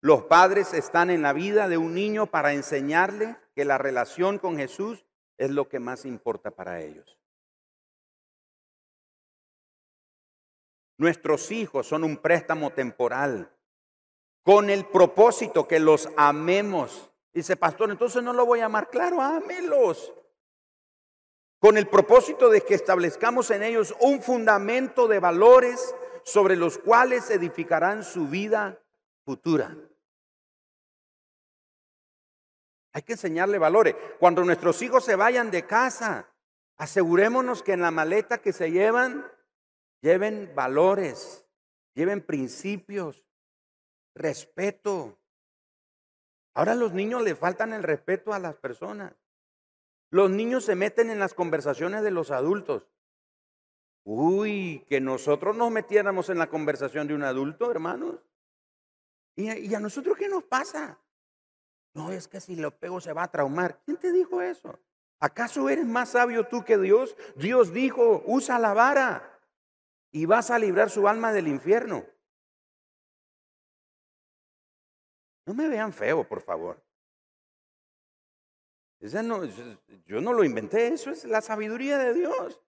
Los 0.00 0.24
padres 0.24 0.72
están 0.72 1.10
en 1.10 1.22
la 1.22 1.32
vida 1.32 1.68
de 1.68 1.76
un 1.76 1.92
niño 1.92 2.26
para 2.26 2.52
enseñarle 2.52 3.36
que 3.54 3.64
la 3.64 3.78
relación 3.78 4.38
con 4.38 4.56
Jesús 4.56 5.04
es 5.36 5.50
lo 5.50 5.68
que 5.68 5.80
más 5.80 6.04
importa 6.06 6.52
para 6.52 6.80
ellos. 6.80 7.18
Nuestros 10.96 11.50
hijos 11.50 11.86
son 11.86 12.04
un 12.04 12.18
préstamo 12.18 12.70
temporal 12.70 13.50
con 14.44 14.70
el 14.70 14.86
propósito 14.86 15.66
que 15.66 15.80
los 15.80 16.08
amemos. 16.16 17.10
Dice, 17.32 17.56
pastor, 17.56 17.90
entonces 17.90 18.22
no 18.22 18.32
lo 18.32 18.46
voy 18.46 18.60
a 18.60 18.66
amar. 18.66 18.90
Claro, 18.90 19.20
ámelos. 19.20 20.12
Con 21.58 21.78
el 21.78 21.88
propósito 21.88 22.50
de 22.50 22.60
que 22.60 22.74
establezcamos 22.74 23.50
en 23.50 23.62
ellos 23.62 23.94
un 24.00 24.22
fundamento 24.22 25.08
de 25.08 25.18
valores 25.18 25.94
sobre 26.22 26.56
los 26.56 26.78
cuales 26.78 27.30
edificarán 27.30 28.04
su 28.04 28.28
vida 28.28 28.80
futura. 29.24 29.76
Hay 32.92 33.02
que 33.02 33.14
enseñarle 33.14 33.58
valores. 33.58 33.96
Cuando 34.20 34.44
nuestros 34.44 34.80
hijos 34.82 35.04
se 35.04 35.16
vayan 35.16 35.50
de 35.50 35.66
casa, 35.66 36.28
asegurémonos 36.76 37.62
que 37.62 37.72
en 37.72 37.80
la 37.80 37.90
maleta 37.90 38.38
que 38.38 38.52
se 38.52 38.70
llevan, 38.70 39.26
lleven 40.04 40.52
valores, 40.54 41.46
lleven 41.94 42.20
principios, 42.20 43.24
respeto. 44.14 45.18
Ahora 46.52 46.72
a 46.72 46.76
los 46.76 46.92
niños 46.92 47.22
le 47.22 47.34
faltan 47.34 47.72
el 47.72 47.82
respeto 47.82 48.34
a 48.34 48.38
las 48.38 48.54
personas. 48.54 49.14
Los 50.10 50.30
niños 50.30 50.66
se 50.66 50.74
meten 50.74 51.08
en 51.08 51.18
las 51.18 51.32
conversaciones 51.32 52.02
de 52.02 52.10
los 52.10 52.30
adultos. 52.30 52.86
Uy, 54.04 54.84
que 54.90 55.00
nosotros 55.00 55.56
nos 55.56 55.70
metiéramos 55.70 56.28
en 56.28 56.38
la 56.38 56.50
conversación 56.50 57.08
de 57.08 57.14
un 57.14 57.22
adulto, 57.22 57.70
hermanos. 57.70 58.16
¿Y, 59.36 59.74
a 59.74 59.80
nosotros 59.80 60.18
qué 60.18 60.28
nos 60.28 60.44
pasa? 60.44 61.00
No, 61.94 62.12
es 62.12 62.28
que 62.28 62.42
si 62.42 62.56
lo 62.56 62.76
pego 62.76 63.00
se 63.00 63.14
va 63.14 63.22
a 63.22 63.30
traumar. 63.30 63.80
¿Quién 63.86 63.96
te 63.96 64.12
dijo 64.12 64.42
eso? 64.42 64.78
¿Acaso 65.18 65.70
eres 65.70 65.86
más 65.86 66.10
sabio 66.10 66.46
tú 66.46 66.62
que 66.62 66.76
Dios? 66.76 67.16
Dios 67.36 67.72
dijo, 67.72 68.22
usa 68.26 68.58
la 68.58 68.74
vara 68.74 69.33
y 70.14 70.26
vas 70.26 70.52
a 70.52 70.60
librar 70.60 70.90
su 70.90 71.08
alma 71.08 71.32
del 71.32 71.48
infierno. 71.48 72.06
No 75.44 75.54
me 75.54 75.68
vean 75.68 75.92
feo, 75.92 76.22
por 76.22 76.40
favor. 76.40 76.80
No, 79.00 79.44
yo 80.06 80.20
no 80.20 80.32
lo 80.32 80.44
inventé, 80.44 80.86
eso 80.86 81.10
es 81.10 81.24
la 81.24 81.40
sabiduría 81.40 81.98
de 81.98 82.14
Dios. 82.14 82.62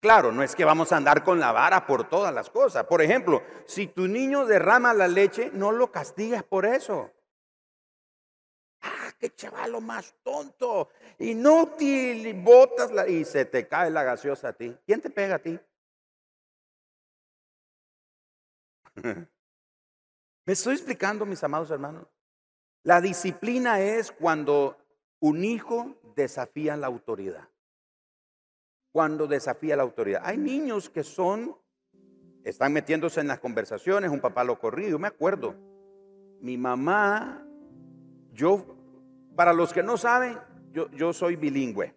Claro, 0.00 0.32
no 0.32 0.42
es 0.42 0.56
que 0.56 0.64
vamos 0.64 0.90
a 0.90 0.96
andar 0.96 1.22
con 1.22 1.38
la 1.38 1.52
vara 1.52 1.86
por 1.86 2.08
todas 2.08 2.32
las 2.32 2.48
cosas. 2.48 2.86
Por 2.86 3.02
ejemplo, 3.02 3.42
si 3.66 3.88
tu 3.88 4.08
niño 4.08 4.46
derrama 4.46 4.94
la 4.94 5.06
leche, 5.06 5.50
no 5.52 5.72
lo 5.72 5.92
castigues 5.92 6.42
por 6.44 6.64
eso. 6.64 7.12
Ah, 8.80 9.12
qué 9.18 9.34
chavalo 9.34 9.82
más 9.82 10.14
tonto, 10.22 10.88
inútil, 11.18 12.32
botas 12.42 12.90
la, 12.90 13.06
y 13.06 13.26
se 13.26 13.44
te 13.44 13.68
cae 13.68 13.90
la 13.90 14.02
gaseosa 14.02 14.48
a 14.48 14.52
ti. 14.54 14.74
¿Quién 14.86 15.02
te 15.02 15.10
pega 15.10 15.34
a 15.34 15.38
ti? 15.40 15.60
¿Me 20.46 20.52
estoy 20.52 20.74
explicando, 20.74 21.26
mis 21.26 21.42
amados 21.42 21.70
hermanos? 21.70 22.06
La 22.82 23.00
disciplina 23.00 23.80
es 23.80 24.12
cuando 24.12 24.76
un 25.20 25.44
hijo 25.44 25.96
desafía 26.14 26.76
la 26.76 26.86
autoridad. 26.86 27.48
Cuando 28.92 29.26
desafía 29.26 29.76
la 29.76 29.82
autoridad. 29.82 30.22
Hay 30.24 30.38
niños 30.38 30.88
que 30.88 31.02
son, 31.02 31.56
están 32.44 32.72
metiéndose 32.72 33.20
en 33.20 33.28
las 33.28 33.40
conversaciones, 33.40 34.10
un 34.10 34.20
papá 34.20 34.44
lo 34.44 34.58
corrido. 34.58 34.98
Me 34.98 35.08
acuerdo, 35.08 35.54
mi 36.40 36.56
mamá, 36.56 37.44
yo, 38.32 38.64
para 39.34 39.52
los 39.52 39.72
que 39.72 39.82
no 39.82 39.96
saben, 39.96 40.38
yo, 40.70 40.90
yo 40.92 41.12
soy 41.12 41.36
bilingüe. 41.36 41.94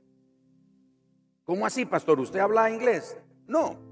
¿Cómo 1.44 1.66
así, 1.66 1.86
pastor? 1.86 2.20
¿Usted 2.20 2.40
habla 2.40 2.70
inglés? 2.70 3.18
No. 3.48 3.88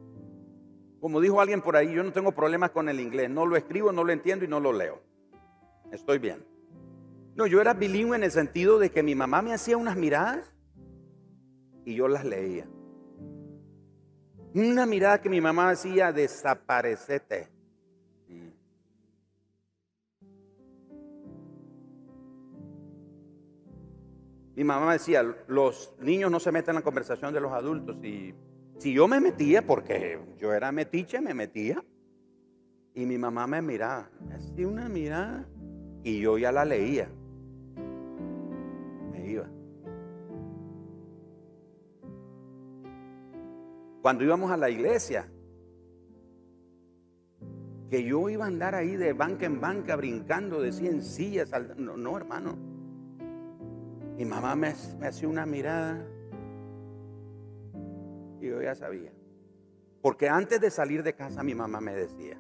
Como 1.00 1.22
dijo 1.22 1.40
alguien 1.40 1.62
por 1.62 1.76
ahí, 1.76 1.94
yo 1.94 2.04
no 2.04 2.12
tengo 2.12 2.32
problemas 2.32 2.72
con 2.72 2.90
el 2.90 3.00
inglés. 3.00 3.30
No 3.30 3.46
lo 3.46 3.56
escribo, 3.56 3.92
no 3.92 4.04
lo 4.04 4.12
entiendo 4.12 4.46
y 4.46 4.48
no 4.48 4.60
lo 4.60 4.74
leo. 4.74 5.02
Estoy 5.92 6.18
bien. 6.18 6.46
No, 7.36 7.46
yo 7.46 7.62
era 7.62 7.74
bilingüe 7.74 8.16
en 8.16 8.24
el 8.24 8.32
sentido 8.32 8.80
de 8.80 8.90
que 8.90 9.04
mi 9.04 9.14
mamá 9.14 9.42
me 9.42 9.54
hacía 9.54 9.78
unas 9.78 9.96
miradas 9.96 10.52
y 11.86 11.96
yo 11.96 12.08
las 12.08 12.26
leía. 12.26 12.68
Una 14.56 14.88
mirada 14.88 15.22
que 15.22 15.30
mi 15.30 15.40
mamá 15.40 15.70
hacía, 15.70 16.12
desaparecete. 16.12 17.48
Mi 24.56 24.64
mamá 24.64 24.94
decía, 24.94 25.22
los 25.48 25.94
niños 26.00 26.32
no 26.32 26.40
se 26.40 26.52
meten 26.52 26.72
en 26.72 26.76
la 26.78 26.82
conversación 26.82 27.32
de 27.32 27.40
los 27.40 27.52
adultos. 27.52 27.96
Y 28.04 28.34
si 28.78 28.94
yo 28.94 29.08
me 29.08 29.20
metía, 29.20 29.66
porque 29.66 30.20
yo 30.38 30.54
era 30.54 30.72
metiche, 30.72 31.20
me 31.22 31.34
metía. 31.34 31.84
Y 32.94 33.06
mi 33.06 33.18
mamá 33.18 33.46
me 33.48 33.62
miraba, 33.62 34.10
me 34.28 34.36
hacía 34.36 34.68
una 34.68 34.90
mirada 34.90 35.48
y 36.04 36.20
yo 36.20 36.38
ya 36.38 36.52
la 36.52 36.66
leía. 36.66 37.10
Cuando 44.02 44.24
íbamos 44.24 44.52
a 44.52 44.58
la 44.58 44.70
iglesia, 44.70 45.30
que 47.90 48.04
yo 48.06 48.30
iba 48.30 48.46
a 48.46 48.48
andar 48.48 48.74
ahí 48.74 48.96
de 48.96 49.12
banca 49.12 49.46
en 49.46 49.60
banca 49.60 49.98
brincando 49.98 50.62
de 50.62 50.72
cien 50.72 51.04
sillas. 51.04 51.52
No, 51.76 51.98
no, 51.98 52.16
hermano. 52.16 52.58
Mi 54.16 54.24
mamá 54.24 54.56
me, 54.56 54.74
me 54.98 55.08
hacía 55.08 55.28
una 55.28 55.46
mirada 55.46 56.08
y 58.42 58.48
yo 58.48 58.62
ya 58.62 58.76
sabía. 58.76 59.12
Porque 60.02 60.30
antes 60.30 60.62
de 60.62 60.70
salir 60.70 61.04
de 61.04 61.14
casa 61.14 61.44
mi 61.44 61.56
mamá 61.56 61.82
me 61.82 61.94
decía, 61.94 62.40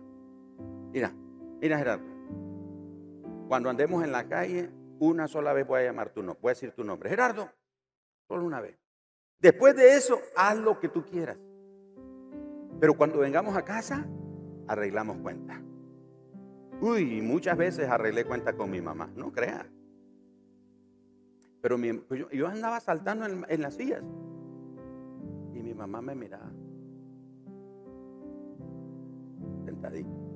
mira, 0.92 1.14
mira 1.60 1.78
Gerardo, 1.78 2.06
cuando 3.48 3.70
andemos 3.70 4.04
en 4.04 4.12
la 4.12 4.28
calle, 4.28 4.70
una 5.00 5.28
sola 5.28 5.54
vez 5.54 5.68
voy 5.68 5.82
a 5.82 5.86
llamar 5.86 6.10
tu 6.10 6.22
nombre, 6.22 6.40
voy 6.42 6.50
a 6.52 6.54
decir 6.54 6.72
tu 6.72 6.84
nombre. 6.84 7.10
Gerardo, 7.10 7.50
solo 8.28 8.46
una 8.46 8.62
vez. 8.62 8.78
Después 9.40 9.76
de 9.76 9.96
eso, 9.96 10.20
haz 10.36 10.58
lo 10.58 10.80
que 10.80 10.90
tú 10.90 11.04
quieras. 11.04 11.38
Pero 12.80 12.96
cuando 12.96 13.20
vengamos 13.20 13.56
a 13.56 13.64
casa, 13.64 14.08
arreglamos 14.68 15.18
cuenta. 15.18 15.62
Uy, 16.82 17.22
muchas 17.22 17.58
veces 17.58 17.90
arreglé 17.90 18.26
cuenta 18.26 18.54
con 18.54 18.70
mi 18.70 18.82
mamá, 18.82 19.10
no 19.16 19.32
crea. 19.32 19.68
Pero 21.62 21.78
pues 22.08 22.26
yo, 22.32 22.48
andaba 22.48 22.80
saltando 22.80 23.26
en, 23.26 23.62
las 23.62 23.76
sillas 23.76 24.04
mamá 25.78 26.02
me 26.02 26.16
miraba. 26.16 26.52
Sentadito. 29.66 30.28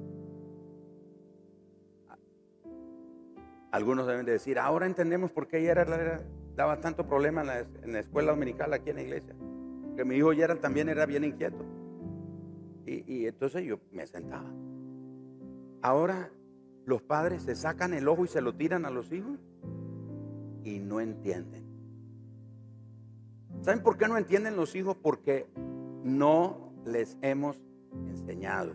Algunos 3.72 4.06
deben 4.06 4.26
de 4.26 4.34
decir, 4.34 4.60
ahora 4.60 4.86
entendemos 4.86 5.32
por 5.32 5.48
qué 5.48 5.60
ella 5.60 5.72
era, 5.72 6.22
daba 6.56 6.82
tanto 6.82 7.08
problema 7.08 7.42
en 7.42 7.94
la, 7.94 8.00
escuela 8.00 8.32
dominical 8.32 8.74
aquí 8.74 8.90
en 8.90 8.98
la 8.98 9.02
iglesia. 9.02 9.34
Que 9.96 10.04
mi 10.04 10.16
hijo 10.16 10.32
Gerald 10.34 10.60
también 10.60 10.90
era 10.90 11.06
bien 11.06 11.24
inquieto. 11.24 11.64
Y, 12.86 13.26
entonces 13.26 13.64
yo 13.64 13.80
me 13.92 14.06
sentaba. 14.06 14.52
Ahora 15.82 16.30
los 16.86 17.02
padres 17.02 17.44
se 17.44 17.56
sacan 17.56 17.94
el 17.94 18.10
ojo 18.10 18.26
y 18.26 18.28
se 18.28 18.42
lo 18.42 18.54
tiran 18.54 18.86
a 18.86 18.90
los 18.90 19.12
hijos 19.14 19.40
y 20.66 20.80
no 20.80 21.00
entienden. 21.00 21.61
¿Saben 23.62 23.84
por 23.84 23.98
qué 23.98 24.08
no 24.08 24.18
entienden 24.18 24.56
los 24.56 24.76
hijos? 24.76 24.98
Porque 24.98 25.48
no 26.04 26.74
les 26.86 27.18
hemos 27.22 27.62
enseñado. 28.08 28.74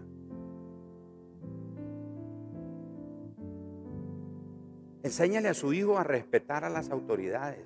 Enséñale 5.03 5.49
a 5.49 5.55
su 5.55 5.72
hijo 5.72 5.99
a 5.99 6.05
respetar 6.05 6.64
a 6.64 6.70
las 6.70 6.90
autoridades, 6.90 7.64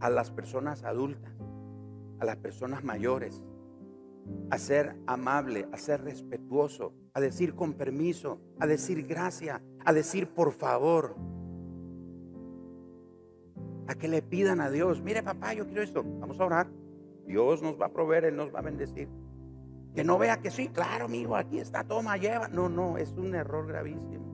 a 0.00 0.10
las 0.10 0.30
personas 0.30 0.84
adultas, 0.84 1.32
a 2.18 2.24
las 2.24 2.36
personas 2.36 2.84
mayores 2.84 3.42
a 4.50 4.58
ser 4.58 4.96
amable, 5.06 5.68
a 5.72 5.78
ser 5.78 6.02
respetuoso, 6.02 6.92
a 7.14 7.20
decir 7.20 7.54
con 7.54 7.74
permiso, 7.74 8.40
a 8.58 8.66
decir 8.66 9.06
gracias, 9.06 9.60
a 9.84 9.92
decir 9.92 10.28
por 10.28 10.52
favor. 10.52 11.16
A 13.90 13.96
que 13.96 14.06
le 14.06 14.22
pidan 14.22 14.60
a 14.60 14.70
Dios, 14.70 15.02
mire 15.02 15.20
papá, 15.20 15.52
yo 15.52 15.66
quiero 15.66 15.82
esto, 15.82 16.04
vamos 16.04 16.38
a 16.38 16.44
orar. 16.44 16.68
Dios 17.26 17.60
nos 17.60 17.76
va 17.76 17.86
a 17.86 17.92
proveer, 17.92 18.26
Él 18.26 18.36
nos 18.36 18.54
va 18.54 18.60
a 18.60 18.62
bendecir. 18.62 19.08
Que 19.96 20.04
no 20.04 20.16
vea 20.16 20.40
que 20.40 20.52
sí, 20.52 20.68
claro, 20.68 21.08
mi 21.08 21.22
hijo, 21.22 21.34
aquí 21.34 21.58
está, 21.58 21.82
toma, 21.82 22.16
lleva. 22.16 22.46
No, 22.46 22.68
no, 22.68 22.98
es 22.98 23.10
un 23.14 23.34
error 23.34 23.66
gravísimo. 23.66 24.24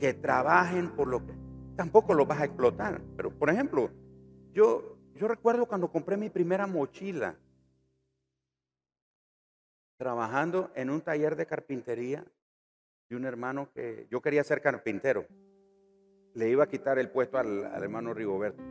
Que 0.00 0.14
trabajen 0.14 0.96
por 0.96 1.06
lo 1.06 1.24
que 1.24 1.32
tampoco 1.76 2.12
lo 2.12 2.26
vas 2.26 2.40
a 2.40 2.46
explotar. 2.46 3.00
Pero, 3.16 3.30
por 3.30 3.50
ejemplo, 3.50 3.88
yo, 4.52 4.98
yo 5.14 5.28
recuerdo 5.28 5.66
cuando 5.66 5.92
compré 5.92 6.16
mi 6.16 6.28
primera 6.28 6.66
mochila 6.66 7.36
trabajando 9.96 10.72
en 10.74 10.90
un 10.90 11.02
taller 11.02 11.36
de 11.36 11.46
carpintería 11.46 12.24
de 13.08 13.14
un 13.14 13.26
hermano 13.26 13.70
que 13.72 14.08
yo 14.10 14.20
quería 14.20 14.42
ser 14.42 14.60
carpintero. 14.60 15.24
Le 16.36 16.48
iba 16.48 16.64
a 16.64 16.68
quitar 16.68 16.98
el 16.98 17.10
puesto 17.10 17.38
al, 17.38 17.64
hermano 17.64 18.14
Rigoberto. 18.14 18.62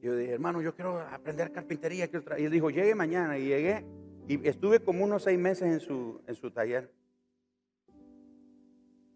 Yo 0.00 0.14
dije, 0.14 0.32
hermano, 0.32 0.62
yo 0.62 0.74
quiero 0.74 1.00
aprender 1.00 1.50
carpintería. 1.50 2.08
Y 2.38 2.44
él 2.44 2.52
dijo, 2.52 2.70
llegue 2.70 2.94
mañana. 2.94 3.36
Y 3.38 3.48
llegué 3.48 3.84
y 4.28 4.46
estuve 4.46 4.80
como 4.80 5.04
unos 5.04 5.22
seis 5.22 5.38
meses 5.38 5.72
en 5.72 5.80
su, 5.80 6.20
en 6.26 6.34
su 6.34 6.50
taller. 6.50 6.92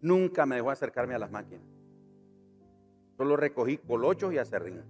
Nunca 0.01 0.45
me 0.47 0.55
dejó 0.55 0.71
acercarme 0.71 1.13
a 1.13 1.19
las 1.19 1.31
máquinas. 1.31 1.63
Solo 3.15 3.37
recogí 3.37 3.77
colochos 3.77 4.33
y 4.33 4.39
acerrín. 4.39 4.81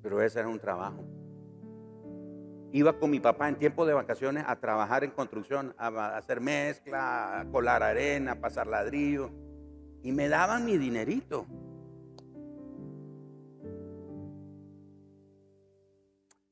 Pero 0.00 0.22
ese 0.22 0.38
era 0.38 0.48
un 0.48 0.60
trabajo. 0.60 1.04
Iba 2.74 2.98
con 2.98 3.08
mi 3.08 3.20
papá 3.20 3.48
en 3.48 3.54
tiempo 3.54 3.86
de 3.86 3.94
vacaciones 3.94 4.42
a 4.48 4.56
trabajar 4.56 5.04
en 5.04 5.12
construcción, 5.12 5.76
a 5.78 6.16
hacer 6.16 6.40
mezcla, 6.40 7.38
a 7.38 7.44
colar 7.44 7.84
arena, 7.84 8.32
a 8.32 8.40
pasar 8.40 8.66
ladrillo. 8.66 9.30
Y 10.02 10.10
me 10.10 10.28
daban 10.28 10.64
mi 10.64 10.76
dinerito. 10.76 11.46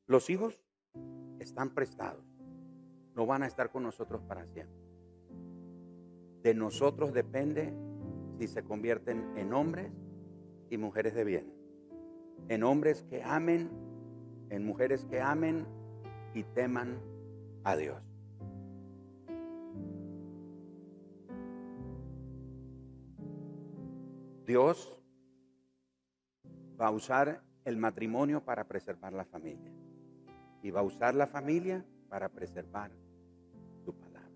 Los 0.07 0.31
hijos 0.31 0.61
están 1.41 1.71
prestados. 1.71 2.25
No 3.17 3.27
van 3.27 3.43
a 3.43 3.49
estar 3.49 3.73
con 3.73 3.83
nosotros 3.83 4.23
para 4.23 4.47
siempre. 4.47 4.81
De 6.45 6.55
nosotros 6.55 7.13
depende 7.13 7.75
si 8.39 8.47
se 8.47 8.63
convierten 8.63 9.37
en 9.37 9.53
hombres 9.53 9.91
y 10.71 10.77
mujeres 10.77 11.15
de 11.17 11.25
bien. 11.25 11.53
En 12.47 12.63
hombres 12.63 13.03
que 13.11 13.25
amen, 13.25 13.73
en 14.51 14.65
mujeres 14.65 15.05
que 15.05 15.21
amen 15.21 15.82
y 16.35 16.43
teman 16.43 16.99
a 17.65 17.77
Dios. 17.77 18.03
Dios 24.47 24.99
va 26.81 26.89
a 26.89 26.91
usar 26.91 27.43
el 27.65 27.77
matrimonio 27.77 28.45
para 28.45 28.65
preservar 28.65 29.13
la 29.13 29.25
familia 29.25 29.73
y 30.63 30.71
va 30.71 30.81
a 30.81 30.85
usar 30.85 31.15
la 31.15 31.27
familia 31.27 31.85
para 32.09 32.29
preservar 32.29 32.91
su 33.85 33.95
palabra. 33.95 34.31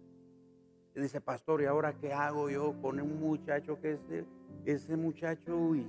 Dice, 0.94 1.20
pastor, 1.20 1.62
¿y 1.62 1.66
ahora 1.66 1.92
qué 1.98 2.12
hago 2.12 2.48
yo 2.48 2.80
con 2.80 3.00
un 3.00 3.20
muchacho 3.20 3.80
que 3.80 3.92
ese, 3.92 4.24
ese 4.64 4.96
muchacho, 4.96 5.56
uy, 5.56 5.86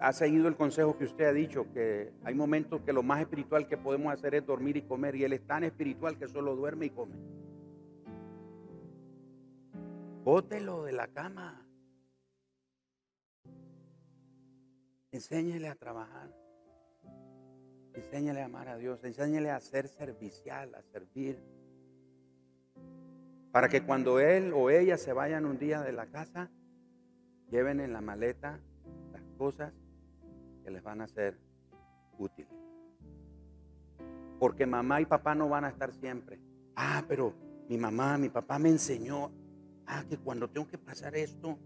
ha 0.00 0.12
seguido 0.12 0.48
el 0.48 0.56
consejo 0.56 0.96
que 0.96 1.04
usted 1.04 1.24
ha 1.24 1.32
dicho, 1.32 1.72
que 1.72 2.12
hay 2.22 2.34
momentos 2.34 2.82
que 2.82 2.92
lo 2.92 3.02
más 3.02 3.20
espiritual 3.20 3.66
que 3.68 3.76
podemos 3.76 4.12
hacer 4.12 4.34
es 4.34 4.46
dormir 4.46 4.76
y 4.76 4.82
comer, 4.82 5.16
y 5.16 5.24
él 5.24 5.32
es 5.32 5.46
tan 5.46 5.64
espiritual 5.64 6.16
que 6.18 6.28
solo 6.28 6.54
duerme 6.54 6.86
y 6.86 6.90
come. 6.90 7.16
Bótelo 10.24 10.84
de 10.84 10.92
la 10.92 11.08
cama. 11.08 11.66
Enséñele 15.10 15.68
a 15.68 15.74
trabajar. 15.74 16.32
Enséñale 17.94 18.42
a 18.42 18.46
amar 18.46 18.68
a 18.68 18.76
Dios, 18.76 19.04
enséñale 19.04 19.50
a 19.50 19.60
ser 19.60 19.86
servicial, 19.88 20.74
a 20.74 20.82
servir. 20.82 21.40
Para 23.52 23.68
que 23.68 23.82
cuando 23.82 24.18
él 24.18 24.52
o 24.52 24.70
ella 24.70 24.96
se 24.96 25.12
vayan 25.12 25.46
un 25.46 25.58
día 25.58 25.80
de 25.82 25.92
la 25.92 26.06
casa, 26.06 26.50
lleven 27.50 27.78
en 27.78 27.92
la 27.92 28.00
maleta 28.00 28.60
cosas 29.34 29.72
que 30.62 30.70
les 30.70 30.82
van 30.82 31.00
a 31.00 31.08
ser 31.08 31.38
útiles. 32.18 32.52
Porque 34.38 34.66
mamá 34.66 35.00
y 35.00 35.06
papá 35.06 35.34
no 35.34 35.48
van 35.48 35.64
a 35.64 35.68
estar 35.68 35.92
siempre. 35.92 36.40
Ah, 36.76 37.04
pero 37.06 37.34
mi 37.68 37.78
mamá, 37.78 38.18
mi 38.18 38.28
papá 38.28 38.58
me 38.58 38.70
enseñó. 38.70 39.30
Ah, 39.86 40.04
que 40.08 40.16
cuando 40.16 40.48
tengo 40.48 40.66
que 40.66 40.78
pasar 40.78 41.14
esto, 41.14 41.58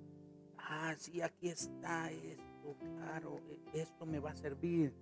ah, 0.59 0.95
sí, 0.99 1.23
aquí 1.23 1.49
está 1.49 2.11
esto, 2.11 2.77
claro, 2.81 3.41
esto 3.73 4.07
me 4.07 4.19
va 4.19 4.31
a 4.31 4.35
servir. 4.35 4.93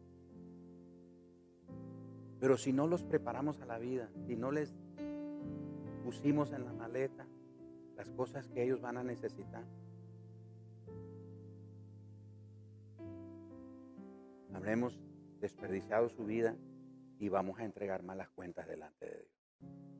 Pero 2.38 2.58
si 2.58 2.72
no 2.72 2.86
los 2.86 3.02
preparamos 3.04 3.60
a 3.60 3.66
la 3.66 3.78
vida, 3.78 4.10
si 4.26 4.36
no 4.36 4.52
les 4.52 4.74
pusimos 6.04 6.52
en 6.52 6.64
la 6.64 6.72
maleta 6.72 7.26
las 7.96 8.10
cosas 8.10 8.48
que 8.48 8.62
ellos 8.62 8.80
van 8.80 8.98
a 8.98 9.02
necesitar, 9.02 9.64
habremos 14.56 14.98
desperdiciado 15.38 16.08
su 16.08 16.24
vida 16.24 16.56
y 17.18 17.28
vamos 17.28 17.60
a 17.60 17.64
entregar 17.64 18.02
malas 18.02 18.30
cuentas 18.30 18.66
delante 18.66 19.04
de 19.04 19.16
Dios. 19.18 19.95